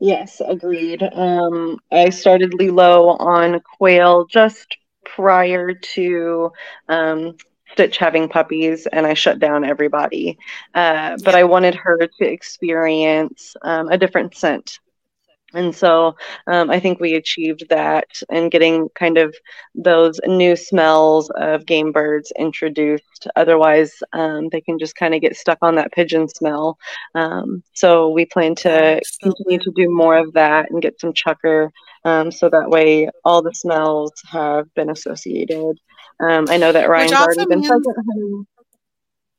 Yes, 0.00 0.40
agreed. 0.46 1.02
Um, 1.02 1.78
I 1.90 2.10
started 2.10 2.54
Lilo 2.54 3.16
on 3.18 3.60
quail 3.60 4.26
just 4.26 4.76
prior 5.04 5.74
to 5.74 6.52
um, 6.88 7.36
Stitch 7.72 7.98
having 7.98 8.28
puppies, 8.28 8.86
and 8.86 9.06
I 9.06 9.14
shut 9.14 9.38
down 9.38 9.64
everybody. 9.64 10.38
Uh, 10.74 11.16
but 11.24 11.34
I 11.34 11.44
wanted 11.44 11.74
her 11.74 11.98
to 11.98 12.24
experience 12.24 13.56
um, 13.62 13.88
a 13.88 13.98
different 13.98 14.36
scent 14.36 14.78
and 15.54 15.74
so 15.74 16.14
um, 16.46 16.70
I 16.70 16.78
think 16.78 17.00
we 17.00 17.14
achieved 17.14 17.68
that 17.70 18.20
and 18.28 18.50
getting 18.50 18.88
kind 18.94 19.16
of 19.16 19.34
those 19.74 20.20
new 20.26 20.56
smells 20.56 21.30
of 21.36 21.64
game 21.64 21.90
birds 21.90 22.32
introduced. 22.38 23.26
Otherwise, 23.34 23.94
um, 24.12 24.48
they 24.50 24.60
can 24.60 24.78
just 24.78 24.94
kind 24.94 25.14
of 25.14 25.22
get 25.22 25.36
stuck 25.36 25.58
on 25.62 25.76
that 25.76 25.92
pigeon 25.92 26.28
smell. 26.28 26.78
Um, 27.14 27.62
so 27.72 28.10
we 28.10 28.26
plan 28.26 28.54
to 28.56 29.00
continue 29.22 29.58
to 29.58 29.72
do 29.74 29.88
more 29.90 30.18
of 30.18 30.34
that 30.34 30.70
and 30.70 30.82
get 30.82 31.00
some 31.00 31.14
chukar 31.14 31.70
um, 32.04 32.30
so 32.30 32.48
that 32.50 32.70
way 32.70 33.08
all 33.24 33.42
the 33.42 33.54
smells 33.54 34.12
have 34.30 34.72
been 34.74 34.90
associated. 34.90 35.78
Um, 36.20 36.46
I 36.48 36.56
know 36.56 36.72
that 36.72 36.88
Ryan's 36.88 37.12
already 37.12 37.46
been 37.46 37.60
means- 37.60 38.46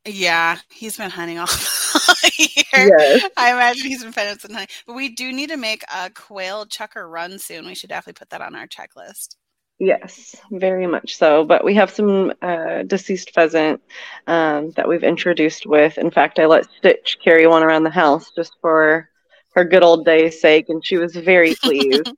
yeah, 0.05 0.57
he's 0.69 0.97
been 0.97 1.09
hunting 1.09 1.39
all 1.39 1.47
year. 2.37 2.97
Yes. 2.97 3.29
I 3.37 3.51
imagine 3.51 3.87
he's 3.87 4.03
been 4.03 4.11
pheasant 4.11 4.51
hunting. 4.51 4.67
But 4.85 4.95
we 4.95 5.09
do 5.09 5.31
need 5.31 5.49
to 5.49 5.57
make 5.57 5.83
a 5.93 6.09
quail 6.09 6.65
chukar 6.65 7.09
run 7.09 7.39
soon. 7.39 7.65
We 7.65 7.75
should 7.75 7.89
definitely 7.89 8.19
put 8.19 8.29
that 8.29 8.41
on 8.41 8.55
our 8.55 8.67
checklist. 8.67 9.35
Yes, 9.79 10.35
very 10.51 10.87
much 10.87 11.15
so. 11.15 11.45
But 11.45 11.63
we 11.63 11.73
have 11.75 11.89
some 11.89 12.33
uh, 12.41 12.83
deceased 12.83 13.31
pheasant 13.33 13.81
um, 14.27 14.71
that 14.71 14.87
we've 14.87 15.03
introduced 15.03 15.65
with. 15.65 15.97
In 15.97 16.11
fact, 16.11 16.37
I 16.37 16.45
let 16.45 16.67
Stitch 16.77 17.17
carry 17.23 17.47
one 17.47 17.63
around 17.63 17.83
the 17.83 17.89
house 17.89 18.29
just 18.35 18.51
for 18.59 19.09
her 19.55 19.63
good 19.63 19.83
old 19.83 20.05
day's 20.05 20.41
sake, 20.41 20.65
and 20.67 20.85
she 20.85 20.97
was 20.97 21.15
very 21.15 21.55
pleased 21.63 22.11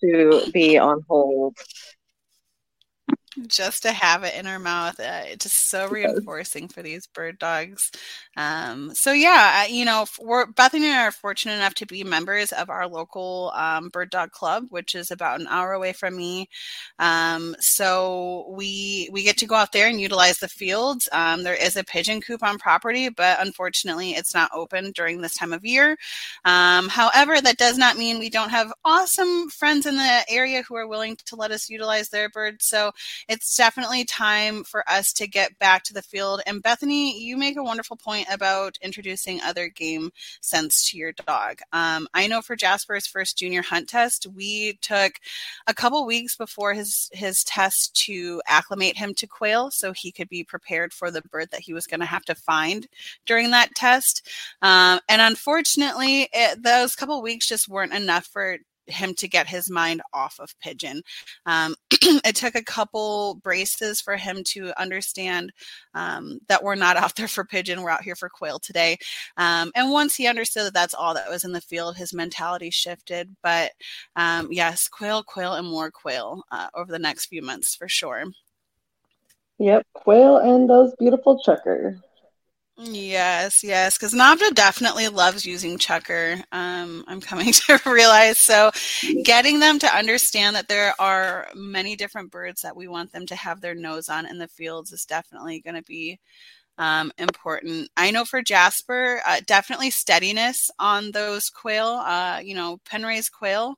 to 0.00 0.42
be 0.52 0.78
on 0.78 1.04
hold 1.08 1.56
just 3.46 3.82
to 3.82 3.92
have 3.92 4.24
it 4.24 4.34
in 4.34 4.46
her 4.46 4.58
mouth. 4.58 4.98
Uh, 4.98 5.22
it's 5.26 5.44
just 5.44 5.68
so 5.68 5.88
reinforcing 5.88 6.68
for 6.68 6.82
these 6.82 7.06
bird 7.06 7.38
dogs. 7.38 7.90
Um, 8.36 8.94
so 8.94 9.12
yeah, 9.12 9.66
you 9.66 9.84
know, 9.84 10.06
we're, 10.20 10.46
Bethany 10.46 10.86
and 10.86 10.94
I 10.94 11.06
are 11.06 11.12
fortunate 11.12 11.54
enough 11.54 11.74
to 11.74 11.86
be 11.86 12.04
members 12.04 12.52
of 12.52 12.70
our 12.70 12.86
local 12.86 13.52
um, 13.54 13.88
bird 13.88 14.10
dog 14.10 14.30
club, 14.32 14.66
which 14.70 14.94
is 14.94 15.10
about 15.10 15.40
an 15.40 15.46
hour 15.48 15.72
away 15.72 15.92
from 15.92 16.16
me. 16.16 16.48
Um, 16.98 17.56
so 17.60 18.46
we 18.50 19.08
we 19.12 19.22
get 19.22 19.36
to 19.38 19.46
go 19.46 19.54
out 19.54 19.72
there 19.72 19.88
and 19.88 20.00
utilize 20.00 20.38
the 20.38 20.48
fields. 20.48 21.08
Um, 21.12 21.42
there 21.42 21.54
is 21.54 21.76
a 21.76 21.84
pigeon 21.84 22.20
coop 22.20 22.42
on 22.42 22.58
property, 22.58 23.08
but 23.08 23.40
unfortunately, 23.40 24.12
it's 24.12 24.34
not 24.34 24.50
open 24.54 24.92
during 24.92 25.20
this 25.20 25.34
time 25.34 25.52
of 25.52 25.64
year. 25.64 25.96
Um, 26.44 26.88
however, 26.88 27.40
that 27.40 27.58
does 27.58 27.78
not 27.78 27.96
mean 27.96 28.18
we 28.18 28.30
don't 28.30 28.50
have 28.50 28.72
awesome 28.84 29.48
friends 29.50 29.86
in 29.86 29.96
the 29.96 30.24
area 30.28 30.62
who 30.62 30.76
are 30.76 30.86
willing 30.86 31.16
to 31.26 31.36
let 31.36 31.50
us 31.50 31.68
utilize 31.68 32.08
their 32.08 32.28
birds. 32.28 32.66
So 32.66 32.92
it's 33.28 33.56
definitely 33.56 34.04
time 34.04 34.64
for 34.64 34.88
us 34.88 35.12
to 35.14 35.26
get 35.26 35.58
back 35.58 35.84
to 35.84 35.94
the 35.94 36.02
field. 36.02 36.40
And 36.46 36.62
Bethany, 36.62 37.20
you 37.20 37.36
make 37.36 37.56
a 37.56 37.62
wonderful 37.62 37.96
point 37.96 38.26
about 38.32 38.78
introducing 38.80 39.40
other 39.40 39.68
game 39.68 40.10
sense 40.40 40.90
to 40.90 40.96
your 40.96 41.12
dog. 41.12 41.60
Um, 41.72 42.08
I 42.14 42.26
know 42.26 42.40
for 42.40 42.56
Jasper's 42.56 43.06
first 43.06 43.36
junior 43.36 43.62
hunt 43.62 43.88
test, 43.88 44.26
we 44.34 44.78
took 44.80 45.14
a 45.66 45.74
couple 45.74 46.06
weeks 46.06 46.36
before 46.36 46.74
his 46.74 47.10
his 47.12 47.44
test 47.44 47.94
to 48.06 48.40
acclimate 48.46 48.96
him 48.96 49.14
to 49.14 49.26
quail, 49.26 49.70
so 49.70 49.92
he 49.92 50.10
could 50.10 50.28
be 50.28 50.44
prepared 50.44 50.92
for 50.92 51.10
the 51.10 51.22
bird 51.22 51.50
that 51.50 51.60
he 51.60 51.74
was 51.74 51.86
going 51.86 52.00
to 52.00 52.06
have 52.06 52.24
to 52.24 52.34
find 52.34 52.86
during 53.26 53.50
that 53.50 53.74
test. 53.74 54.26
Um, 54.62 55.00
and 55.08 55.20
unfortunately, 55.20 56.28
it, 56.32 56.62
those 56.62 56.96
couple 56.96 57.20
weeks 57.22 57.46
just 57.46 57.68
weren't 57.68 57.92
enough 57.92 58.26
for 58.26 58.58
him 58.90 59.14
to 59.14 59.28
get 59.28 59.46
his 59.46 59.70
mind 59.70 60.02
off 60.12 60.38
of 60.40 60.58
pigeon. 60.60 61.02
Um, 61.46 61.74
it 61.90 62.36
took 62.36 62.54
a 62.54 62.64
couple 62.64 63.36
braces 63.42 64.00
for 64.00 64.16
him 64.16 64.42
to 64.48 64.78
understand 64.80 65.52
um, 65.94 66.38
that 66.48 66.62
we're 66.62 66.74
not 66.74 66.96
out 66.96 67.14
there 67.16 67.28
for 67.28 67.44
pigeon, 67.44 67.82
we're 67.82 67.90
out 67.90 68.02
here 68.02 68.16
for 68.16 68.28
quail 68.28 68.58
today. 68.58 68.96
Um, 69.36 69.70
and 69.74 69.90
once 69.90 70.16
he 70.16 70.26
understood 70.26 70.66
that 70.66 70.74
that's 70.74 70.94
all 70.94 71.14
that 71.14 71.30
was 71.30 71.44
in 71.44 71.52
the 71.52 71.60
field, 71.60 71.96
his 71.96 72.14
mentality 72.14 72.70
shifted. 72.70 73.34
But 73.42 73.72
um, 74.16 74.48
yes, 74.50 74.88
quail, 74.88 75.22
quail, 75.22 75.54
and 75.54 75.66
more 75.66 75.90
quail 75.90 76.42
uh, 76.50 76.68
over 76.74 76.90
the 76.90 76.98
next 76.98 77.26
few 77.26 77.42
months 77.42 77.74
for 77.74 77.88
sure. 77.88 78.24
Yep, 79.58 79.86
quail 79.92 80.36
and 80.38 80.70
those 80.70 80.94
beautiful 80.98 81.40
chukar. 81.44 82.00
Yes, 82.80 83.64
yes, 83.64 83.98
because 83.98 84.14
NAVHDA 84.14 84.54
definitely 84.54 85.08
loves 85.08 85.44
using 85.44 85.78
chukar. 85.78 86.44
Um, 86.52 87.04
I'm 87.08 87.20
coming 87.20 87.52
to 87.66 87.80
realize. 87.84 88.38
So, 88.38 88.70
getting 89.24 89.58
them 89.58 89.80
to 89.80 89.88
understand 89.88 90.54
that 90.54 90.68
there 90.68 90.94
are 91.00 91.48
many 91.56 91.96
different 91.96 92.30
birds 92.30 92.62
that 92.62 92.76
we 92.76 92.86
want 92.86 93.10
them 93.10 93.26
to 93.26 93.34
have 93.36 93.60
their 93.60 93.74
nose 93.74 94.08
on 94.08 94.26
in 94.26 94.38
the 94.38 94.46
fields 94.46 94.92
is 94.92 95.04
definitely 95.04 95.60
going 95.60 95.74
to 95.74 95.82
be 95.82 96.20
um, 96.78 97.12
important. 97.18 97.90
I 97.96 98.10
know 98.10 98.24
for 98.24 98.42
Jasper, 98.42 99.20
uh, 99.26 99.40
definitely 99.46 99.90
steadiness 99.90 100.70
on 100.78 101.10
those 101.10 101.50
quail. 101.50 101.86
Uh, 101.86 102.40
you 102.42 102.54
know, 102.54 102.78
pen 102.84 103.04
raised 103.04 103.32
quail 103.32 103.76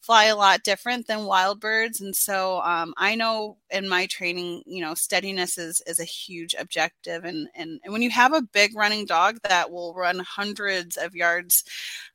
fly 0.00 0.24
a 0.24 0.36
lot 0.36 0.62
different 0.62 1.06
than 1.06 1.24
wild 1.26 1.60
birds, 1.60 2.00
and 2.00 2.16
so 2.16 2.62
um, 2.62 2.94
I 2.96 3.14
know 3.14 3.58
in 3.70 3.88
my 3.88 4.06
training, 4.06 4.62
you 4.66 4.80
know, 4.80 4.94
steadiness 4.94 5.58
is 5.58 5.82
is 5.86 6.00
a 6.00 6.04
huge 6.04 6.54
objective. 6.58 7.24
And 7.24 7.48
and, 7.54 7.80
and 7.84 7.92
when 7.92 8.02
you 8.02 8.10
have 8.10 8.32
a 8.32 8.42
big 8.42 8.74
running 8.76 9.04
dog 9.04 9.38
that 9.44 9.70
will 9.70 9.94
run 9.94 10.18
hundreds 10.20 10.96
of 10.96 11.14
yards 11.14 11.64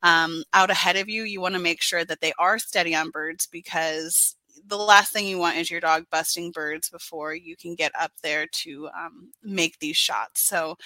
um, 0.02 0.44
out 0.54 0.72
ahead 0.72 0.96
of 0.96 1.10
you, 1.10 1.24
you 1.24 1.40
want 1.42 1.54
to 1.56 1.62
make 1.62 1.82
sure 1.82 2.04
that 2.06 2.22
they 2.22 2.34
are 2.40 2.58
steady 2.60 2.96
on 2.96 3.12
birds 3.12 3.48
because 3.48 4.36
the 4.68 4.78
last 4.78 5.12
thing 5.12 5.28
you 5.28 5.38
want 5.38 5.58
is 5.58 5.70
your 5.70 5.80
dog 5.80 6.06
busting 6.12 6.52
birds 6.52 6.90
before 6.90 7.34
you 7.34 7.56
can 7.56 7.76
get 7.76 7.92
up 8.00 8.12
there 8.22 8.48
to 8.48 8.90
um, 8.98 9.32
make 9.44 9.80
these 9.80 9.98
shots. 9.98 10.48
So, 10.48 10.78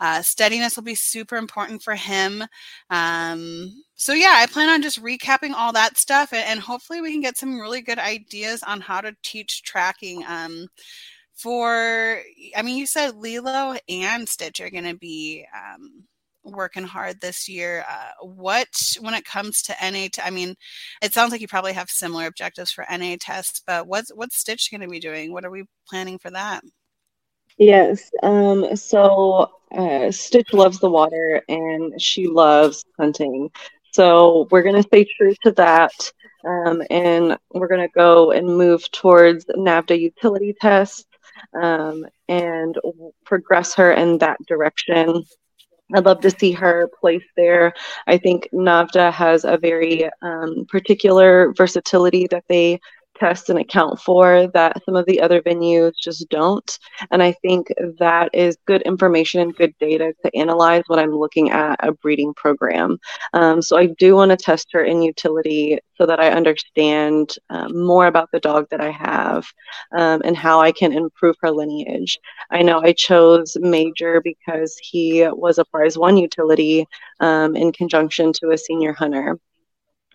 uh, 0.00 0.22
steadiness 0.22 0.76
will 0.76 0.82
be 0.82 0.94
super 0.94 1.36
important 1.36 1.82
for 1.82 1.94
him. 1.94 2.44
Um, 2.90 3.84
so, 3.94 4.12
yeah, 4.12 4.34
I 4.36 4.46
plan 4.46 4.68
on 4.68 4.82
just 4.82 5.02
recapping 5.02 5.52
all 5.52 5.72
that 5.72 5.98
stuff 5.98 6.32
and, 6.32 6.44
and, 6.44 6.60
hopefully 6.60 7.00
we 7.00 7.10
can 7.10 7.20
get 7.20 7.38
some 7.38 7.58
really 7.58 7.80
good 7.80 7.98
ideas 7.98 8.62
on 8.62 8.80
how 8.80 9.00
to 9.00 9.16
teach 9.22 9.62
tracking. 9.62 10.24
Um, 10.26 10.68
for, 11.34 12.20
I 12.54 12.62
mean, 12.62 12.76
you 12.76 12.86
said 12.86 13.16
Lilo 13.16 13.76
and 13.88 14.28
Stitch 14.28 14.60
are 14.60 14.70
going 14.70 14.84
to 14.84 14.94
be 14.94 15.46
um, 15.56 16.04
working 16.44 16.84
hard 16.84 17.20
this 17.20 17.48
year. 17.48 17.84
Uh, 17.88 18.26
what, 18.26 18.68
when 19.00 19.14
it 19.14 19.24
comes 19.24 19.62
to 19.62 19.76
NA, 19.82 20.08
t- 20.12 20.22
I 20.22 20.30
mean, 20.30 20.54
it 21.02 21.12
sounds 21.12 21.32
like 21.32 21.40
you 21.40 21.48
probably 21.48 21.72
have 21.72 21.90
similar 21.90 22.26
objectives 22.26 22.70
for 22.70 22.84
NA 22.90 23.16
tests, 23.20 23.62
but 23.66 23.86
what's 23.86 24.10
what's 24.14 24.38
Stitch 24.38 24.70
going 24.70 24.80
to 24.80 24.88
be 24.88 25.00
doing? 25.00 25.32
What 25.32 25.44
are 25.44 25.50
we 25.50 25.64
planning 25.88 26.18
for 26.18 26.30
that? 26.30 26.62
Yes. 27.58 28.10
Um, 28.22 28.74
so 28.74 29.50
uh, 29.72 30.10
Stitch 30.10 30.52
loves 30.54 30.80
the 30.80 30.90
water 30.90 31.42
and 31.48 32.00
she 32.00 32.26
loves 32.26 32.84
hunting. 32.98 33.50
So 33.92 34.48
we're 34.50 34.62
going 34.62 34.76
to 34.76 34.82
stay 34.82 35.04
true 35.04 35.34
to 35.42 35.52
that. 35.52 35.92
Um, 36.44 36.82
and 36.88 37.36
we're 37.52 37.68
going 37.68 37.86
to 37.86 37.94
go 37.94 38.30
and 38.30 38.46
move 38.46 38.90
towards 38.92 39.44
NAVHDA 39.44 40.00
utility 40.00 40.56
tests 40.58 41.04
um, 41.60 42.06
and 42.28 42.78
progress 43.24 43.74
her 43.74 43.92
in 43.92 44.18
that 44.18 44.38
direction. 44.46 45.24
I'd 45.94 46.04
love 46.04 46.20
to 46.20 46.30
see 46.30 46.52
her 46.52 46.90
placed 47.00 47.28
there. 47.36 47.72
I 48.06 48.18
think 48.18 48.48
NAVHDA 48.52 49.12
has 49.12 49.44
a 49.44 49.56
very 49.56 50.08
um, 50.22 50.66
particular 50.68 51.52
versatility 51.54 52.26
that 52.28 52.44
they 52.48 52.80
test 53.20 53.50
and 53.50 53.58
account 53.58 54.00
for 54.00 54.48
that 54.54 54.82
some 54.84 54.96
of 54.96 55.06
the 55.06 55.20
other 55.20 55.42
venues 55.42 55.92
just 56.02 56.28
don't. 56.30 56.78
And 57.10 57.22
I 57.22 57.32
think 57.32 57.68
that 57.98 58.30
is 58.32 58.56
good 58.66 58.82
information 58.82 59.40
and 59.40 59.54
good 59.54 59.74
data 59.78 60.14
to 60.24 60.36
analyze 60.36 60.84
when 60.86 60.98
I'm 60.98 61.14
looking 61.14 61.50
at 61.50 61.76
a 61.80 61.92
breeding 61.92 62.32
program. 62.34 62.98
Um, 63.34 63.60
so 63.60 63.76
I 63.76 63.86
do 63.98 64.16
want 64.16 64.30
to 64.30 64.36
test 64.36 64.68
her 64.72 64.82
in 64.82 65.02
utility 65.02 65.78
so 65.96 66.06
that 66.06 66.18
I 66.18 66.30
understand 66.30 67.34
um, 67.50 67.84
more 67.86 68.06
about 68.06 68.30
the 68.32 68.40
dog 68.40 68.66
that 68.70 68.80
I 68.80 68.90
have 68.90 69.46
um, 69.92 70.22
and 70.24 70.36
how 70.36 70.60
I 70.60 70.72
can 70.72 70.92
improve 70.92 71.36
her 71.42 71.50
lineage. 71.50 72.18
I 72.50 72.62
know 72.62 72.80
I 72.80 72.92
chose 72.92 73.56
Major 73.60 74.22
because 74.22 74.78
he 74.82 75.28
was 75.28 75.58
a 75.58 75.64
prize 75.66 75.98
one 75.98 76.16
utility 76.16 76.86
um, 77.20 77.54
in 77.54 77.70
conjunction 77.72 78.32
to 78.34 78.50
a 78.50 78.58
senior 78.58 78.94
hunter 78.94 79.38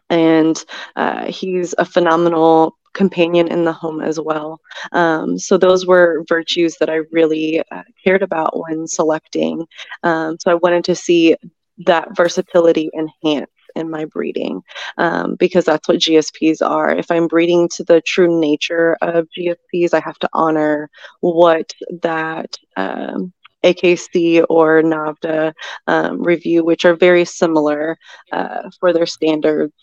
and 0.10 0.64
uh, 0.96 1.26
he's 1.26 1.74
a 1.78 1.86
phenomenal 1.86 2.76
companion 2.96 3.48
in 3.48 3.66
the 3.66 3.74
home 3.74 4.02
as 4.02 4.20
well. 4.20 4.60
Um, 4.92 5.38
so 5.38 5.58
those 5.58 5.86
were 5.86 6.24
virtues 6.28 6.78
that 6.80 6.90
I 6.90 7.02
really 7.12 7.62
uh, 7.72 7.84
cared 8.04 8.24
about 8.24 8.60
when 8.60 8.88
selecting. 8.88 9.68
Um, 10.02 10.38
so 10.40 10.50
I 10.50 10.56
wanted 10.56 10.84
to 10.86 10.96
see 10.96 11.36
that 11.86 12.16
versatility 12.16 12.90
enhanced 12.94 13.52
in 13.76 13.90
my 13.90 14.06
breeding 14.06 14.62
um, 14.98 15.36
because 15.36 15.66
that's 15.66 15.88
what 15.88 16.00
GSPs 16.00 16.66
are. 16.66 16.90
If 16.90 17.12
I'm 17.12 17.28
breeding 17.28 17.68
to 17.76 17.84
the 17.84 18.02
true 18.02 18.40
nature 18.40 18.98
of 19.02 19.28
GSPs, 19.38 19.94
I 19.94 20.00
have 20.00 20.18
to 20.20 20.30
honor 20.34 20.90
what 21.20 21.74
that. 22.02 22.58
Um, 22.78 23.34
AKC 23.64 24.46
or 24.48 24.84
NAVHDA 24.84 25.52
um, 25.88 26.22
review, 26.22 26.64
which 26.64 26.86
are 26.86 26.96
very 26.96 27.26
similar 27.26 27.98
uh, 28.32 28.70
for 28.80 28.94
their 28.94 29.08
standards 29.08 29.74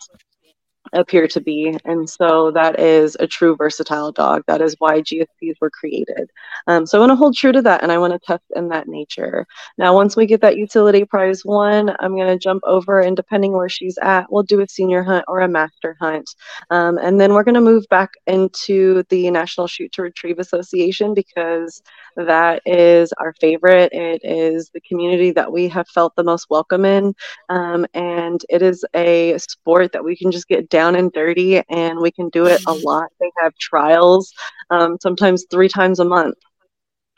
appear 0.93 1.27
to 1.29 1.41
be. 1.41 1.77
And 1.85 2.09
so 2.09 2.51
that 2.53 2.79
is 2.79 3.17
a 3.21 3.27
true 3.27 3.57
versatile 3.57 4.13
dog. 4.13 4.43
That 4.47 4.61
is 4.61 4.77
why 4.79 5.01
GSPs 5.01 5.55
were 5.61 5.71
created. 5.71 6.31
Um, 6.67 6.87
so 6.87 6.99
I 6.99 7.01
want 7.01 7.11
to 7.11 7.17
hold 7.17 7.37
true 7.37 7.53
to 7.53 7.63
that 7.63 7.83
and 7.83 7.91
I 7.91 7.99
want 7.99 8.13
to 8.13 8.19
test 8.19 8.45
in 8.55 8.69
that 8.69 8.89
nature. 8.89 9.47
Now, 9.79 9.95
once 9.95 10.17
we 10.17 10.27
get 10.27 10.41
that 10.43 10.57
utility 10.57 11.05
prize 11.05 11.45
one, 11.45 11.95
I'm 12.01 12.15
going 12.15 12.29
to 12.29 12.39
jump 12.39 12.63
over 12.67 13.01
and 13.01 13.17
depending 13.17 13.53
where 13.53 13.69
she's 13.69 13.99
at, 14.03 14.31
we'll 14.31 14.43
do 14.43 14.61
a 14.61 14.69
senior 14.69 15.03
hunt 15.03 15.25
or 15.29 15.41
a 15.41 15.49
master 15.49 15.97
hunt. 16.01 16.29
Um, 16.71 16.99
and 16.99 17.21
then 17.21 17.33
we're 17.33 17.45
going 17.45 17.55
to 17.55 17.61
move 17.61 17.85
back 17.91 18.11
into 18.27 19.03
the 19.09 19.31
National 19.31 19.67
Shoot 19.67 19.93
to 19.93 20.03
Retrieve 20.03 20.39
Association 20.39 21.15
because 21.15 21.83
that 22.17 22.63
is 22.67 23.13
our 23.19 23.33
favorite. 23.41 23.93
It 23.93 24.21
is 24.25 24.71
the 24.75 24.81
community 24.81 25.31
that 25.33 25.51
we 25.51 25.69
have 25.69 25.89
felt 25.89 26.15
the 26.17 26.25
most 26.25 26.47
welcome 26.51 26.85
in. 26.85 27.15
Um, 27.49 27.87
and 27.95 28.45
it 28.49 28.63
is 28.63 28.85
a 28.95 29.39
sport 29.39 29.93
that 29.93 30.05
we 30.05 30.17
can 30.17 30.31
just 30.31 30.49
get 30.49 30.69
down 30.69 30.82
and 30.83 31.13
dirty 31.13 31.63
and 31.69 31.99
we 31.99 32.11
can 32.11 32.29
do 32.31 32.47
it 32.47 32.63
a 32.67 32.73
lot. 32.73 33.09
They 33.21 33.31
have 33.41 33.55
trials 33.57 34.33
um, 34.71 34.99
sometimes 35.01 35.47
three 35.51 35.69
times 35.69 36.01
a 36.01 36.05
month 36.05 36.37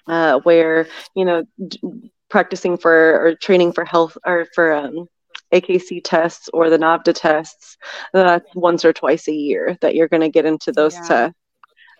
uh, 0.06 0.40
where, 0.40 0.88
you 1.14 1.24
know, 1.24 1.44
d- 1.66 2.10
practicing 2.28 2.76
for 2.76 3.20
or 3.20 3.34
training 3.34 3.72
for 3.72 3.84
health 3.84 4.16
or 4.26 4.46
for 4.54 4.72
um, 4.72 5.06
AKC 5.52 6.00
tests 6.02 6.48
or 6.52 6.68
the 6.68 6.78
NAVHDA 6.78 7.14
tests, 7.14 7.76
that's 8.12 8.54
once 8.54 8.84
or 8.84 8.92
twice 8.92 9.28
a 9.28 9.32
year 9.32 9.78
that 9.80 9.94
you're 9.94 10.08
going 10.08 10.22
to 10.22 10.28
get 10.28 10.46
into 10.46 10.72
those 10.72 10.94
yeah. 10.94 11.08
tests. 11.08 11.38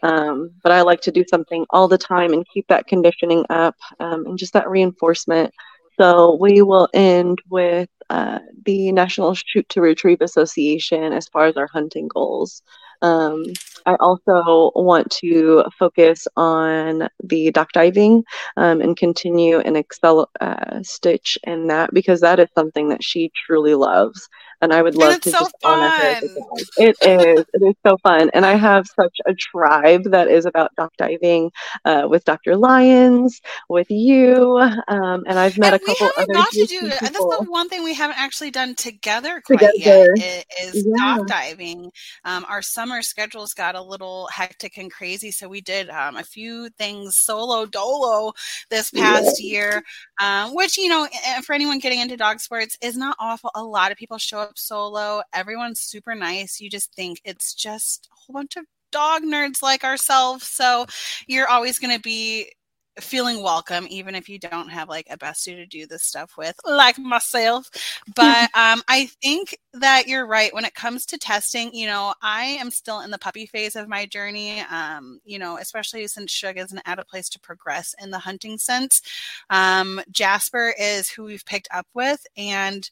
Um, 0.03 0.51
but 0.63 0.73
I 0.73 0.83
like 0.83 1.01
to 1.03 1.13
do 1.13 1.25
something 1.29 1.65
all 1.71 1.89
the 1.89 1.97
time 1.97 2.35
and 2.35 2.45
keep 2.53 2.67
that 2.69 2.87
conditioning 2.87 3.47
up 3.49 3.77
um, 4.01 4.27
and 4.27 4.39
just 4.39 4.53
that 4.53 4.69
reinforcement. 4.69 5.53
So 5.99 6.37
we 6.39 6.61
will 6.61 6.89
end 6.93 7.39
with 7.49 7.89
uh, 8.11 8.39
the 8.65 8.93
National 8.93 9.35
Shoot 9.35 9.69
to 9.71 9.81
Retrieve 9.81 10.21
Association 10.21 11.13
as 11.13 11.29
far 11.29 11.47
as 11.47 11.57
our 11.57 11.67
hunting 11.67 12.09
goals. 12.09 12.63
Um, 13.03 13.45
I 13.87 13.97
also 13.97 14.73
want 14.75 15.11
to 15.21 15.65
focus 15.79 16.27
on 16.37 17.09
the 17.23 17.51
dock 17.51 17.73
diving 17.73 18.25
um, 18.57 18.81
and 18.81 18.97
continue 18.97 19.59
and 19.59 19.77
excel 19.77 20.31
uh, 20.41 20.83
Stitch 20.83 21.37
in 21.45 21.67
that 21.67 21.93
because 21.93 22.21
that 22.21 22.41
is 22.41 22.49
something 22.55 22.89
that 22.89 23.05
she 23.05 23.31
truly 23.47 23.75
loves 23.75 24.29
and 24.65 24.73
I 24.73 24.83
would 24.83 24.97
love 24.97 25.21
to 25.21 25.31
so 25.31 25.39
just 25.41 25.55
fun. 25.63 25.81
honor 25.81 25.89
her. 25.89 26.21
It 26.79 26.97
is. 27.03 27.45
It 27.53 27.63
is 27.63 27.75
so 27.87 27.97
fun, 27.99 28.31
and 28.35 28.45
I 28.45 28.57
have 28.57 28.87
such 28.87 29.17
a 29.27 29.35
tribe 29.35 30.05
that 30.11 30.29
is 30.29 30.47
about 30.47 30.75
dock 30.77 30.93
diving 30.99 31.53
uh, 31.85 32.07
with 32.09 32.25
Dr. 32.25 32.57
Lyons, 32.57 33.41
with 33.69 33.91
you, 33.91 34.59
um, 34.89 35.25
and 35.27 35.39
I've 35.39 35.59
met 35.59 35.75
and 35.75 35.83
a 35.83 35.85
couple 35.85 36.11
other. 36.17 36.33
Got 36.33 36.51
to 36.51 36.67
do, 36.67 36.89
that's 36.89 37.13
the 37.13 37.47
one 37.49 37.69
thing 37.69 37.85
we 37.85 37.95
haven't 37.95 38.19
actually 38.19 38.51
done 38.51 38.75
together 38.75 39.43
quite 39.45 39.61
together. 39.61 40.15
yet 40.17 40.47
is, 40.61 40.87
yeah. 40.87 41.17
dock 41.17 41.27
diving. 41.27 41.91
Um, 42.25 42.45
our 42.49 42.63
summer 42.63 43.03
schedules 43.03 43.53
got 43.53 43.75
a 43.75 43.83
little 43.83 44.29
hectic 44.33 44.79
and 44.79 44.91
crazy, 44.91 45.31
so 45.31 45.49
we 45.49 45.61
did 45.61 45.91
um, 45.91 46.17
a 46.17 46.25
few 46.25 46.71
things 46.71 47.19
solo 47.19 47.67
dolo 47.67 48.33
this 48.71 48.91
past 48.91 49.43
yeah. 49.43 49.51
year, 49.51 49.83
um, 50.21 50.55
which 50.55 50.79
you 50.79 50.89
know, 50.89 51.07
for 51.45 51.53
anyone 51.53 51.79
getting 51.79 52.01
into 52.01 52.17
dog 52.17 52.41
sports 52.41 52.77
is 52.83 52.97
not 52.97 53.17
awful. 53.21 53.51
A 53.55 53.63
lot 53.63 53.93
of 53.93 53.99
people 53.99 54.19
show 54.19 54.39
up 54.39 54.54
solo. 54.55 55.23
Everyone's 55.33 55.81
super 55.81 56.15
nice. 56.15 56.61
You 56.61 56.71
just 56.71 56.95
think 56.95 57.21
it's 57.25 57.55
just 57.55 58.09
a 58.13 58.15
whole 58.15 58.35
bunch 58.35 58.57
of 58.57 58.65
dog 58.93 59.23
nerds 59.23 59.63
like 59.63 59.85
ourselves. 59.85 60.47
So 60.47 60.87
you're 61.27 61.49
always 61.49 61.79
going 61.79 61.95
to 61.95 62.01
be 62.01 62.51
feeling 63.01 63.43
welcome, 63.43 63.87
even 63.91 64.15
if 64.15 64.29
you 64.29 64.39
don't 64.39 64.69
have 64.69 64.89
like 64.89 65.07
a 65.11 65.19
bestie 65.19 65.57
to 65.57 65.67
do 65.67 65.87
this 65.87 66.05
stuff 66.05 66.33
with, 66.39 66.57
like 66.65 66.99
myself. 66.99 67.71
But 68.15 68.51
um, 68.55 68.83
I 68.87 69.07
think 69.23 69.57
that 69.73 70.07
you're 70.07 70.27
right 70.27 70.55
when 70.55 70.65
it 70.65 70.75
comes 70.75 71.07
to 71.07 71.19
testing. 71.19 71.75
You 71.75 71.87
know, 71.87 72.15
I 72.23 72.59
am 72.61 72.71
still 72.71 73.01
in 73.01 73.11
the 73.11 73.19
puppy 73.19 73.47
phase 73.47 73.77
of 73.77 73.89
my 73.89 74.07
journey. 74.07 74.61
Um, 74.61 75.21
you 75.25 75.39
know, 75.39 75.57
especially 75.57 76.07
since 76.07 76.31
Shug 76.31 76.59
isn't 76.59 76.83
at 76.85 76.99
a 76.99 77.05
place 77.05 77.29
to 77.31 77.41
progress 77.41 77.95
in 78.01 78.11
the 78.11 78.19
hunting 78.19 78.59
sense. 78.59 79.01
Um, 79.51 80.01
Jasper 80.11 80.75
is 80.79 81.09
who 81.09 81.25
we've 81.25 81.45
picked 81.47 81.69
up 81.73 81.87
with, 81.95 82.25
and 82.37 82.89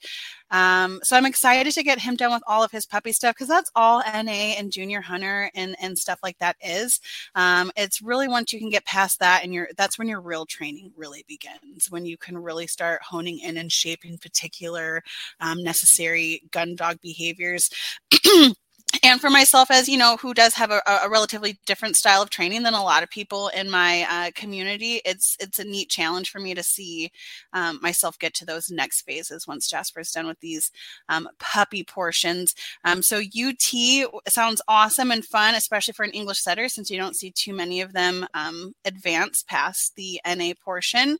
um, 0.52 1.00
so 1.02 1.16
I'm 1.16 1.26
excited 1.26 1.72
to 1.72 1.82
get 1.82 1.98
him 1.98 2.14
done 2.14 2.32
with 2.32 2.42
all 2.46 2.62
of 2.62 2.70
his 2.70 2.86
puppy 2.86 3.12
stuff 3.12 3.34
because 3.34 3.48
that's 3.48 3.70
all 3.74 4.00
NA 4.00 4.54
and 4.58 4.70
junior 4.70 5.00
hunter 5.00 5.50
and 5.54 5.74
and 5.80 5.98
stuff 5.98 6.20
like 6.22 6.38
that 6.38 6.56
is. 6.60 7.00
Um, 7.34 7.72
it's 7.76 8.02
really 8.02 8.28
once 8.28 8.52
you 8.52 8.58
can 8.60 8.70
get 8.70 8.84
past 8.84 9.18
that 9.20 9.42
and 9.42 9.52
you're 9.54 9.68
that's 9.76 9.98
when 9.98 10.08
your 10.08 10.20
real 10.20 10.46
training 10.46 10.92
really 10.96 11.24
begins 11.26 11.90
when 11.90 12.04
you 12.04 12.16
can 12.18 12.38
really 12.38 12.66
start 12.66 13.02
honing 13.02 13.38
in 13.40 13.56
and 13.56 13.72
shaping 13.72 14.18
particular 14.18 15.02
um, 15.40 15.62
necessary 15.62 16.42
gun 16.52 16.76
dog 16.76 17.00
behaviors. 17.00 17.70
and 19.02 19.20
for 19.20 19.30
myself 19.30 19.70
as 19.70 19.88
you 19.88 19.98
know 19.98 20.16
who 20.16 20.32
does 20.32 20.54
have 20.54 20.70
a, 20.70 20.80
a, 20.86 21.08
relatively 21.08 21.58
different 21.66 21.96
style 21.96 22.22
of 22.22 22.30
training 22.30 22.62
than 22.62 22.74
a 22.74 22.82
lot 22.82 23.02
of 23.02 23.10
people 23.10 23.48
in 23.48 23.68
my 23.68 24.06
uh, 24.08 24.30
community 24.34 25.00
it's 25.04 25.36
it's 25.40 25.58
a 25.58 25.64
neat 25.64 25.88
challenge 25.88 26.30
for 26.30 26.38
me 26.38 26.54
to 26.54 26.62
see 26.62 27.10
um, 27.52 27.78
myself 27.82 28.18
get 28.18 28.34
to 28.34 28.44
those 28.44 28.70
next 28.70 29.02
phases 29.02 29.46
once 29.46 29.68
jasper's 29.68 30.10
done 30.10 30.26
with 30.26 30.40
these 30.40 30.70
um, 31.08 31.28
puppy 31.38 31.84
portions. 31.84 32.54
Um, 32.84 33.02
so 33.02 33.18
ut 33.18 34.08
sounds 34.28 34.62
awesome 34.68 35.10
and 35.10 35.24
fun 35.24 35.54
especially 35.54 35.94
for 35.94 36.04
an 36.04 36.10
english 36.12 36.40
setter 36.40 36.68
since 36.68 36.90
you 36.90 36.98
don't 36.98 37.16
see 37.16 37.30
too 37.30 37.52
many 37.52 37.80
of 37.80 37.92
them 37.92 38.26
um, 38.34 38.72
advance 38.84 39.44
past 39.46 39.94
the 39.96 40.20
na 40.24 40.52
portion. 40.64 41.18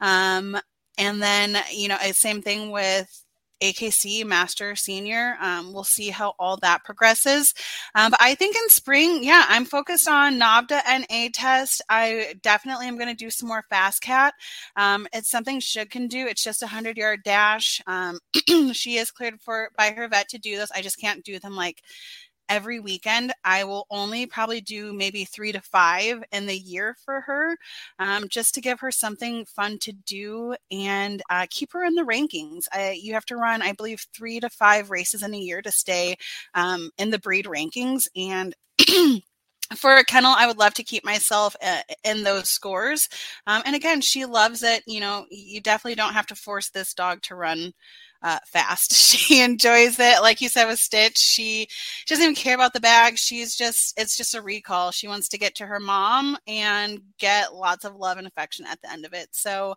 Um, 0.00 0.56
and 0.96 1.20
then 1.20 1.58
you 1.72 1.88
know 1.88 1.98
same 2.12 2.42
thing 2.42 2.70
with 2.70 3.23
AKC 3.60 4.24
Master 4.24 4.74
Senior. 4.76 5.36
Um, 5.40 5.72
we'll 5.72 5.84
see 5.84 6.10
how 6.10 6.34
all 6.38 6.56
that 6.58 6.84
progresses. 6.84 7.54
Um, 7.94 8.10
but 8.10 8.20
I 8.20 8.34
think 8.34 8.56
in 8.56 8.68
spring, 8.68 9.22
yeah, 9.22 9.46
I'm 9.48 9.64
focused 9.64 10.08
on 10.08 10.38
NAVHDA 10.38 10.80
and 10.86 11.06
A 11.10 11.28
test. 11.30 11.82
I 11.88 12.34
definitely 12.42 12.88
am 12.88 12.96
going 12.96 13.08
to 13.08 13.14
do 13.14 13.30
some 13.30 13.48
more 13.48 13.64
fast 13.70 14.02
cat. 14.02 14.34
Um, 14.76 15.06
it's 15.12 15.30
something 15.30 15.60
Shug 15.60 15.90
can 15.90 16.08
do. 16.08 16.26
It's 16.26 16.42
just 16.42 16.62
a 16.62 16.66
hundred 16.66 16.96
yard 16.96 17.20
dash. 17.24 17.80
Um, 17.86 18.18
she 18.72 18.96
is 18.96 19.10
cleared 19.10 19.40
for 19.40 19.70
by 19.76 19.90
her 19.90 20.08
vet 20.08 20.28
to 20.30 20.38
do 20.38 20.56
this. 20.56 20.70
I 20.72 20.82
just 20.82 21.00
can't 21.00 21.24
do 21.24 21.38
them 21.38 21.56
like 21.56 21.82
every 22.48 22.80
weekend. 22.80 23.32
I 23.44 23.64
will 23.64 23.86
only 23.90 24.26
probably 24.26 24.60
do 24.60 24.92
maybe 24.92 25.24
three 25.24 25.52
to 25.52 25.60
five 25.60 26.22
in 26.32 26.46
the 26.46 26.56
year 26.56 26.96
for 27.04 27.20
her, 27.22 27.56
um, 27.98 28.28
just 28.28 28.54
to 28.54 28.60
give 28.60 28.80
her 28.80 28.90
something 28.90 29.44
fun 29.46 29.78
to 29.80 29.92
do 29.92 30.54
and 30.70 31.22
uh, 31.30 31.46
keep 31.50 31.72
her 31.72 31.84
in 31.84 31.94
the 31.94 32.02
rankings. 32.02 32.64
I, 32.72 32.98
you 33.00 33.14
have 33.14 33.26
to 33.26 33.36
run, 33.36 33.62
I 33.62 33.72
believe, 33.72 34.06
three 34.14 34.40
to 34.40 34.50
five 34.50 34.90
races 34.90 35.22
in 35.22 35.34
a 35.34 35.38
year 35.38 35.62
to 35.62 35.70
stay 35.70 36.16
um, 36.54 36.90
in 36.98 37.10
the 37.10 37.18
breed 37.18 37.46
rankings. 37.46 38.02
And 38.16 38.54
for 39.76 39.96
a 39.96 40.04
kennel, 40.04 40.34
I 40.36 40.46
would 40.46 40.58
love 40.58 40.74
to 40.74 40.84
keep 40.84 41.04
myself 41.04 41.56
uh, 41.62 41.80
in 42.04 42.22
those 42.22 42.48
scores. 42.48 43.08
Um, 43.46 43.62
and 43.64 43.74
again, 43.74 44.00
she 44.00 44.24
loves 44.24 44.62
it. 44.62 44.82
You 44.86 45.00
know, 45.00 45.26
you 45.30 45.60
definitely 45.60 45.96
don't 45.96 46.14
have 46.14 46.26
to 46.26 46.34
force 46.34 46.70
this 46.70 46.94
dog 46.94 47.22
to 47.22 47.34
run 47.34 47.72
uh, 48.24 48.38
fast. 48.46 48.92
She 49.14 49.40
enjoys 49.40 49.98
it. 49.98 50.20
Like 50.22 50.40
you 50.40 50.48
said 50.48 50.66
with 50.66 50.78
Stitch, 50.78 51.16
she, 51.16 51.66
she 51.70 52.04
doesn't 52.06 52.22
even 52.22 52.34
care 52.34 52.54
about 52.54 52.72
the 52.72 52.80
bag. 52.80 53.16
She's 53.16 53.56
just, 53.56 53.98
it's 53.98 54.16
just 54.16 54.34
a 54.34 54.42
recall. 54.42 54.90
She 54.90 55.08
wants 55.08 55.28
to 55.28 55.38
get 55.38 55.54
to 55.56 55.66
her 55.66 55.80
mom 55.80 56.36
and 56.46 57.00
get 57.18 57.54
lots 57.54 57.84
of 57.84 57.96
love 57.96 58.18
and 58.18 58.26
affection 58.26 58.66
at 58.66 58.80
the 58.82 58.90
end 58.90 59.06
of 59.06 59.14
it. 59.14 59.28
So 59.32 59.76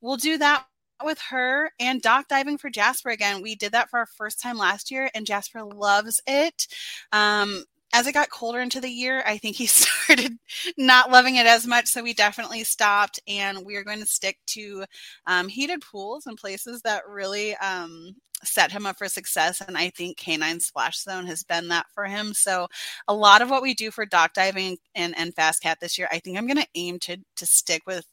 we'll 0.00 0.16
do 0.16 0.38
that 0.38 0.64
with 1.04 1.18
her 1.30 1.70
and 1.80 2.00
dock 2.00 2.28
diving 2.28 2.58
for 2.58 2.70
Jasper 2.70 3.10
again. 3.10 3.42
We 3.42 3.56
did 3.56 3.72
that 3.72 3.90
for 3.90 3.98
our 3.98 4.06
first 4.06 4.40
time 4.40 4.56
last 4.56 4.90
year, 4.90 5.10
and 5.14 5.26
Jasper 5.26 5.62
loves 5.62 6.20
it. 6.26 6.66
Um, 7.12 7.64
as 7.94 8.06
it 8.06 8.12
got 8.12 8.30
colder 8.30 8.60
into 8.60 8.80
the 8.80 8.90
year, 8.90 9.22
I 9.26 9.38
think 9.38 9.56
he 9.56 9.66
started 9.66 10.38
not 10.76 11.10
loving 11.10 11.36
it 11.36 11.46
as 11.46 11.66
much. 11.66 11.86
So 11.88 12.02
we 12.02 12.14
definitely 12.14 12.64
stopped, 12.64 13.20
and 13.26 13.64
we 13.64 13.76
are 13.76 13.84
going 13.84 14.00
to 14.00 14.06
stick 14.06 14.38
to 14.48 14.84
um, 15.26 15.48
heated 15.48 15.80
pools 15.80 16.26
and 16.26 16.36
places 16.36 16.82
that 16.82 17.08
really 17.08 17.54
um, 17.56 18.14
set 18.44 18.70
him 18.70 18.86
up 18.86 18.98
for 18.98 19.08
success. 19.08 19.60
And 19.60 19.76
I 19.76 19.90
think 19.90 20.18
K9 20.18 20.60
Splash 20.60 21.00
Zone 21.00 21.26
has 21.26 21.42
been 21.42 21.68
that 21.68 21.86
for 21.92 22.04
him. 22.04 22.32
So 22.34 22.68
a 23.08 23.14
lot 23.14 23.42
of 23.42 23.50
what 23.50 23.62
we 23.62 23.74
do 23.74 23.90
for 23.90 24.06
dock 24.06 24.34
diving 24.34 24.78
and, 24.94 25.16
and 25.16 25.34
Fast 25.34 25.62
Cat 25.62 25.78
this 25.80 25.98
year, 25.98 26.08
I 26.10 26.18
think 26.18 26.36
I'm 26.36 26.46
going 26.46 26.58
to 26.58 26.66
aim 26.74 26.98
to 27.00 27.16
to 27.36 27.46
stick 27.46 27.82
with 27.86 28.04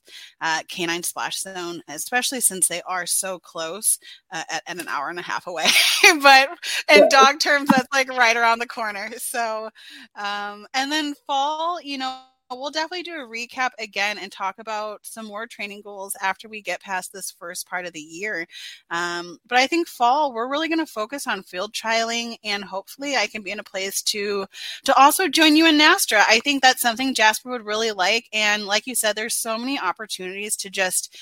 uh, 0.41 0.61
K9 0.63 1.03
Splash 1.05 1.41
Zone, 1.41 1.81
especially 1.87 2.41
since 2.41 2.67
they 2.67 2.81
are 2.83 3.05
so 3.05 3.39
close 3.39 3.99
uh, 4.31 4.43
at, 4.49 4.63
at, 4.67 4.79
an 4.79 4.87
hour 4.87 5.09
and 5.09 5.19
a 5.19 5.23
half 5.23 5.47
away. 5.47 5.67
but 6.21 6.49
in 6.93 7.09
dog 7.09 7.39
terms, 7.39 7.69
that's 7.69 7.87
like 7.93 8.09
right 8.09 8.37
around 8.37 8.59
the 8.59 8.67
corner. 8.67 9.11
So, 9.17 9.69
um, 10.15 10.67
and 10.73 10.91
then 10.91 11.15
fall, 11.27 11.81
you 11.81 11.97
know 11.97 12.19
we'll 12.51 12.69
definitely 12.69 13.03
do 13.03 13.15
a 13.15 13.27
recap 13.27 13.71
again 13.79 14.17
and 14.17 14.31
talk 14.31 14.59
about 14.59 14.99
some 15.03 15.25
more 15.25 15.47
training 15.47 15.81
goals 15.81 16.15
after 16.21 16.47
we 16.47 16.61
get 16.61 16.81
past 16.81 17.11
this 17.11 17.31
first 17.31 17.67
part 17.67 17.85
of 17.85 17.93
the 17.93 17.99
year. 17.99 18.45
Um, 18.91 19.39
but 19.47 19.57
I 19.57 19.67
think 19.67 19.87
fall, 19.87 20.33
we're 20.33 20.49
really 20.49 20.67
going 20.67 20.79
to 20.79 20.85
focus 20.85 21.27
on 21.27 21.43
field 21.43 21.73
trialing, 21.73 22.37
and 22.43 22.63
hopefully, 22.63 23.15
I 23.15 23.27
can 23.27 23.41
be 23.41 23.51
in 23.51 23.59
a 23.59 23.63
place 23.63 24.01
to 24.03 24.45
to 24.85 24.93
also 24.95 25.27
join 25.27 25.55
you 25.55 25.67
in 25.67 25.77
NSTRA. 25.77 26.23
I 26.27 26.39
think 26.39 26.61
that's 26.61 26.81
something 26.81 27.13
Jasper 27.13 27.49
would 27.49 27.65
really 27.65 27.91
like, 27.91 28.27
and 28.31 28.65
like 28.65 28.85
you 28.87 28.95
said, 28.95 29.15
there's 29.15 29.35
so 29.35 29.57
many 29.57 29.79
opportunities 29.79 30.55
to 30.57 30.69
just 30.69 31.17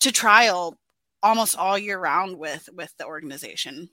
to 0.00 0.12
trial 0.12 0.78
almost 1.22 1.56
all 1.56 1.78
year 1.78 1.98
round 1.98 2.38
with 2.38 2.68
with 2.74 2.94
the 2.98 3.06
organization. 3.06 3.90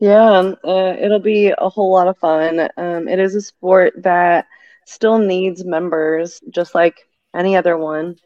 Yeah, 0.00 0.52
uh, 0.64 0.94
it'll 0.98 1.18
be 1.18 1.52
a 1.56 1.68
whole 1.68 1.92
lot 1.92 2.06
of 2.06 2.16
fun. 2.18 2.68
Um, 2.76 3.08
it 3.08 3.18
is 3.18 3.34
a 3.34 3.40
sport 3.40 3.94
that 4.02 4.46
still 4.88 5.18
needs 5.18 5.64
members 5.64 6.40
just 6.50 6.74
like 6.74 6.96
any 7.34 7.56
other 7.56 7.76
one 7.76 8.16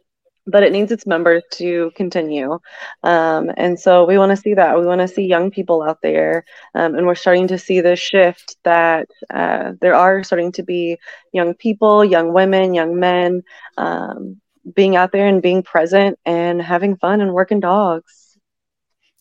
but 0.46 0.62
it 0.62 0.72
needs 0.72 0.90
its 0.90 1.07
members 1.07 1.42
to 1.53 1.92
continue. 1.94 2.59
Um, 3.03 3.51
and 3.57 3.79
so 3.79 4.05
we 4.05 4.18
want 4.18 4.31
to 4.31 4.37
see 4.37 4.55
that. 4.55 4.79
We 4.79 4.87
want 4.87 5.01
to 5.01 5.09
see 5.09 5.25
young 5.25 5.51
people 5.51 5.83
out 5.83 6.03
there 6.03 6.44
um, 6.75 6.94
and 6.94 7.07
we're 7.07 7.14
starting 7.14 7.48
to 7.48 7.59
see 7.59 7.81
this 7.81 8.01
shift 8.01 8.57
that 8.64 9.09
uh, 9.33 9.72
there 9.81 9.94
are 9.94 10.25
starting 10.25 10.53
to 10.53 10.62
be 10.62 10.98
young 11.33 11.55
people 11.55 12.05
young 12.05 12.33
women 12.33 12.75
young 12.75 12.98
men 12.98 13.42
um, 13.77 14.40
being 14.75 14.96
out 14.96 15.12
there 15.12 15.29
and 15.29 15.42
being 15.42 15.62
present 15.62 16.18
and 16.25 16.61
having 16.61 16.96
fun 16.96 17.20
and 17.20 17.33
working 17.33 17.61
dogs. 17.61 18.37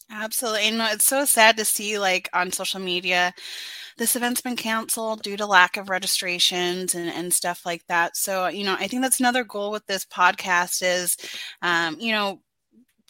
Absolutely. 0.10 0.67
And 0.67 0.82
it's 0.93 1.06
so 1.06 1.25
sad 1.25 1.56
to 1.58 1.65
see 1.65 1.97
like 1.97 2.30
on 2.34 2.51
social 2.51 2.80
media 2.80 3.34
this 3.97 4.15
event's 4.15 4.41
been 4.41 4.56
canceled 4.56 5.21
due 5.23 5.38
to 5.38 5.45
lack 5.45 5.77
of 5.77 5.89
registrations 5.89 6.95
and, 6.95 7.10
and 7.10 7.34
stuff 7.34 7.65
like 7.65 7.86
that. 7.88 8.15
So, 8.17 8.47
you 8.47 8.63
know, 8.63 8.75
I 8.80 8.88
think 8.88 9.01
that's 9.01 9.19
another 9.19 9.43
goal 9.43 9.71
with 9.71 9.86
this 9.86 10.06
podcast 10.06 10.82
is, 10.84 11.17
um, 11.62 11.97
you 11.99 12.12
know, 12.12 12.41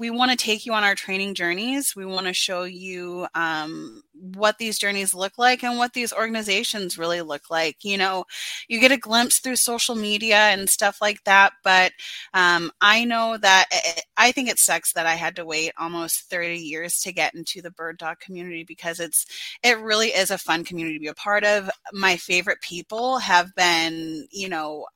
we 0.01 0.09
want 0.09 0.31
to 0.31 0.37
take 0.37 0.65
you 0.65 0.73
on 0.73 0.83
our 0.83 0.95
training 0.95 1.35
journeys. 1.35 1.95
We 1.95 2.07
want 2.07 2.25
to 2.25 2.33
show 2.33 2.63
you 2.63 3.27
um, 3.35 4.01
what 4.13 4.57
these 4.57 4.79
journeys 4.79 5.13
look 5.13 5.37
like 5.37 5.63
and 5.63 5.77
what 5.77 5.93
these 5.93 6.11
organizations 6.11 6.97
really 6.97 7.21
look 7.21 7.51
like. 7.51 7.83
You 7.83 7.99
know, 7.99 8.25
you 8.67 8.79
get 8.79 8.91
a 8.91 8.97
glimpse 8.97 9.37
through 9.37 9.57
social 9.57 9.93
media 9.93 10.37
and 10.37 10.67
stuff 10.67 10.97
like 11.01 11.23
that, 11.25 11.53
but 11.63 11.91
um, 12.33 12.71
I 12.81 13.05
know 13.05 13.37
that 13.43 13.67
it, 13.71 14.03
I 14.17 14.31
think 14.31 14.49
it 14.49 14.57
sucks 14.57 14.91
that 14.93 15.05
I 15.05 15.13
had 15.13 15.35
to 15.35 15.45
wait 15.45 15.71
almost 15.77 16.31
30 16.31 16.57
years 16.57 16.99
to 17.01 17.13
get 17.13 17.35
into 17.35 17.61
the 17.61 17.69
bird 17.69 17.99
dog 17.99 18.19
community 18.19 18.63
because 18.63 18.99
it's 18.99 19.27
it 19.61 19.77
really 19.77 20.07
is 20.07 20.31
a 20.31 20.37
fun 20.39 20.63
community 20.63 20.95
to 20.95 21.01
be 21.01 21.09
a 21.09 21.13
part 21.13 21.43
of. 21.43 21.69
My 21.93 22.17
favorite 22.17 22.61
people 22.61 23.19
have 23.19 23.53
been, 23.53 24.27
you 24.31 24.49
know, 24.49 24.87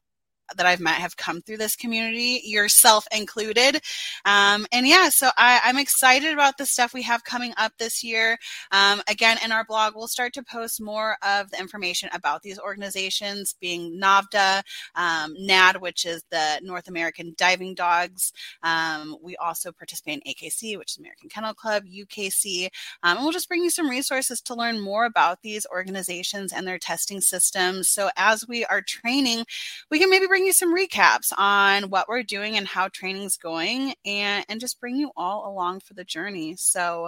that 0.56 0.66
I've 0.66 0.80
met 0.80 0.96
have 0.96 1.18
come 1.18 1.42
through 1.42 1.58
this 1.58 1.76
community, 1.76 2.42
yourself 2.44 3.08
included. 3.16 3.82
Um, 4.26 4.66
and 4.72 4.88
yeah, 4.88 5.10
so 5.10 5.30
I, 5.38 5.60
am 5.66 5.78
excited 5.78 6.34
about 6.34 6.58
the 6.58 6.66
stuff 6.66 6.94
we 6.94 7.02
have 7.04 7.24
coming 7.24 7.54
up 7.58 7.74
this 7.78 8.04
year. 8.04 8.38
Um, 8.72 9.02
again, 9.08 9.38
in 9.44 9.52
our 9.52 9.66
blog, 9.66 9.96
we'll 9.96 10.08
start 10.08 10.34
to 10.34 10.44
post 10.44 10.82
more 10.82 11.18
of 11.24 11.50
the 11.52 11.60
information 11.60 12.10
about 12.14 12.42
these 12.42 12.60
organizations, 12.60 13.56
being 13.60 14.00
NAVHDA, 14.00 14.62
um, 14.96 15.36
NAD, 15.40 15.82
which 15.82 16.06
is 16.06 16.24
the 16.30 16.60
North 16.62 16.88
American 16.88 17.34
Diving 17.38 17.74
Dogs. 17.74 18.32
Um, 18.64 19.18
we 19.22 19.36
also 19.38 19.72
participate 19.72 20.22
in 20.24 20.34
AKC, 20.34 20.78
which 20.78 20.94
is 20.94 20.98
American 20.98 21.30
Kennel 21.30 21.54
Club, 21.54 21.84
UKC, 21.86 22.70
um, 23.04 23.18
and 23.18 23.24
we'll 23.24 23.32
just 23.32 23.48
bring 23.48 23.64
you 23.64 23.70
some 23.70 23.90
resources 23.90 24.42
to 24.42 24.56
learn 24.56 24.80
more 24.80 25.06
about 25.06 25.42
these 25.42 25.66
organizations 25.72 26.54
and 26.54 26.68
their 26.68 26.80
testing 26.80 27.22
systems. 27.22 27.90
So 27.90 28.10
as 28.18 28.48
we 28.48 28.66
are 28.66 28.82
training, 28.82 29.46
we 29.90 30.00
can 30.00 30.10
maybe 30.10 30.28
bring 30.36 30.46
you 30.46 30.52
some 30.52 30.76
recaps 30.76 31.32
on 31.38 31.84
what 31.84 32.10
we're 32.10 32.22
doing 32.22 32.58
and 32.58 32.68
how 32.68 32.90
training's 32.90 33.38
going 33.38 33.94
and, 34.04 34.46
and 34.50 34.60
just 34.60 34.82
bring 34.82 34.98
you 34.98 35.10
all 35.16 35.50
along 35.50 35.80
for 35.80 35.94
the 35.94 36.04
journey. 36.04 36.54
So 36.58 37.06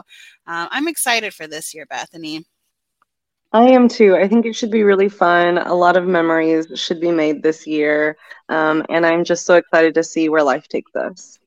uh, 0.47 0.69
I'm 0.71 0.87
excited 0.87 1.33
for 1.33 1.45
this 1.45 1.73
year, 1.75 1.85
Bethany. 1.87 2.45
I 3.51 3.63
am 3.63 3.89
too. 3.89 4.15
I 4.15 4.29
think 4.29 4.45
it 4.45 4.55
should 4.55 4.71
be 4.71 4.83
really 4.83 5.09
fun. 5.09 5.57
A 5.57 5.73
lot 5.73 5.97
of 5.97 6.07
memories 6.07 6.67
should 6.75 7.01
be 7.01 7.11
made 7.11 7.43
this 7.43 7.67
year. 7.67 8.15
Um, 8.47 8.85
and 8.87 9.05
I'm 9.05 9.25
just 9.25 9.45
so 9.45 9.55
excited 9.55 9.93
to 9.95 10.05
see 10.05 10.29
where 10.29 10.41
life 10.41 10.69
takes 10.69 10.95
us. 10.95 11.37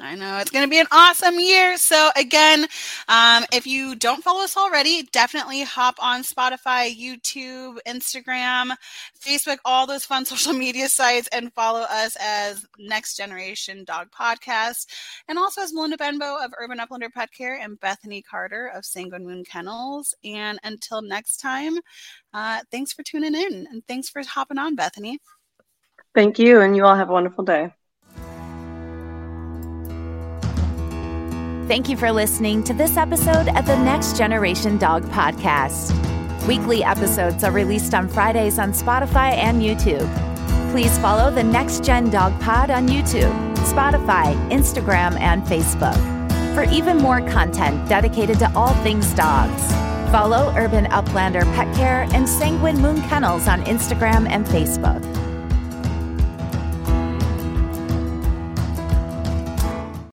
I 0.00 0.14
know 0.14 0.38
it's 0.38 0.50
going 0.50 0.64
to 0.64 0.70
be 0.70 0.80
an 0.80 0.86
awesome 0.92 1.38
year. 1.38 1.76
So, 1.78 2.10
again, 2.16 2.66
um, 3.08 3.44
if 3.52 3.66
you 3.66 3.94
don't 3.94 4.22
follow 4.22 4.42
us 4.42 4.56
already, 4.56 5.04
definitely 5.12 5.62
hop 5.62 5.96
on 5.98 6.22
Spotify, 6.22 6.94
YouTube, 6.94 7.78
Instagram, 7.86 8.76
Facebook, 9.18 9.58
all 9.64 9.86
those 9.86 10.04
fun 10.04 10.24
social 10.26 10.52
media 10.52 10.88
sites, 10.88 11.28
and 11.32 11.52
follow 11.54 11.80
us 11.80 12.16
as 12.20 12.66
Next 12.78 13.16
Generation 13.16 13.84
Dog 13.84 14.08
Podcast. 14.10 14.86
And 15.28 15.38
also 15.38 15.62
as 15.62 15.72
Melinda 15.72 15.96
Benbow 15.96 16.36
of 16.44 16.52
Urban 16.58 16.78
Uplander 16.78 17.12
Pet 17.12 17.32
Care 17.32 17.58
and 17.58 17.80
Bethany 17.80 18.22
Carter 18.22 18.70
of 18.74 18.84
Sanguine 18.84 19.24
Moon 19.24 19.44
Kennels. 19.44 20.14
And 20.24 20.58
until 20.62 21.00
next 21.00 21.38
time, 21.38 21.78
uh, 22.34 22.60
thanks 22.70 22.92
for 22.92 23.02
tuning 23.02 23.34
in 23.34 23.66
and 23.70 23.86
thanks 23.86 24.08
for 24.10 24.22
hopping 24.26 24.58
on, 24.58 24.74
Bethany. 24.74 25.20
Thank 26.14 26.38
you. 26.38 26.60
And 26.60 26.76
you 26.76 26.84
all 26.84 26.96
have 26.96 27.10
a 27.10 27.12
wonderful 27.12 27.44
day. 27.44 27.72
Thank 31.66 31.88
you 31.88 31.96
for 31.96 32.12
listening 32.12 32.62
to 32.62 32.72
this 32.72 32.96
episode 32.96 33.48
of 33.48 33.66
the 33.66 33.76
Next 33.78 34.16
Generation 34.16 34.78
Dog 34.78 35.02
Podcast. 35.06 35.90
Weekly 36.46 36.84
episodes 36.84 37.42
are 37.42 37.50
released 37.50 37.92
on 37.92 38.06
Fridays 38.08 38.60
on 38.60 38.70
Spotify 38.70 39.32
and 39.32 39.60
YouTube. 39.60 40.08
Please 40.70 40.96
follow 40.98 41.28
the 41.28 41.42
Next 41.42 41.82
Gen 41.82 42.08
Dog 42.08 42.40
Pod 42.40 42.70
on 42.70 42.86
YouTube, 42.86 43.34
Spotify, 43.56 44.32
Instagram, 44.48 45.18
and 45.18 45.42
Facebook 45.42 45.96
for 46.54 46.62
even 46.72 46.98
more 46.98 47.20
content 47.22 47.88
dedicated 47.88 48.38
to 48.38 48.52
all 48.54 48.72
things 48.84 49.12
dogs. 49.14 49.72
Follow 50.12 50.54
Urban 50.56 50.84
Uplander 50.86 51.42
Pet 51.56 51.74
Care 51.74 52.06
and 52.14 52.28
Sanguine 52.28 52.80
Moon 52.80 53.02
Kennels 53.08 53.48
on 53.48 53.64
Instagram 53.64 54.28
and 54.28 54.46
Facebook. 54.46 55.02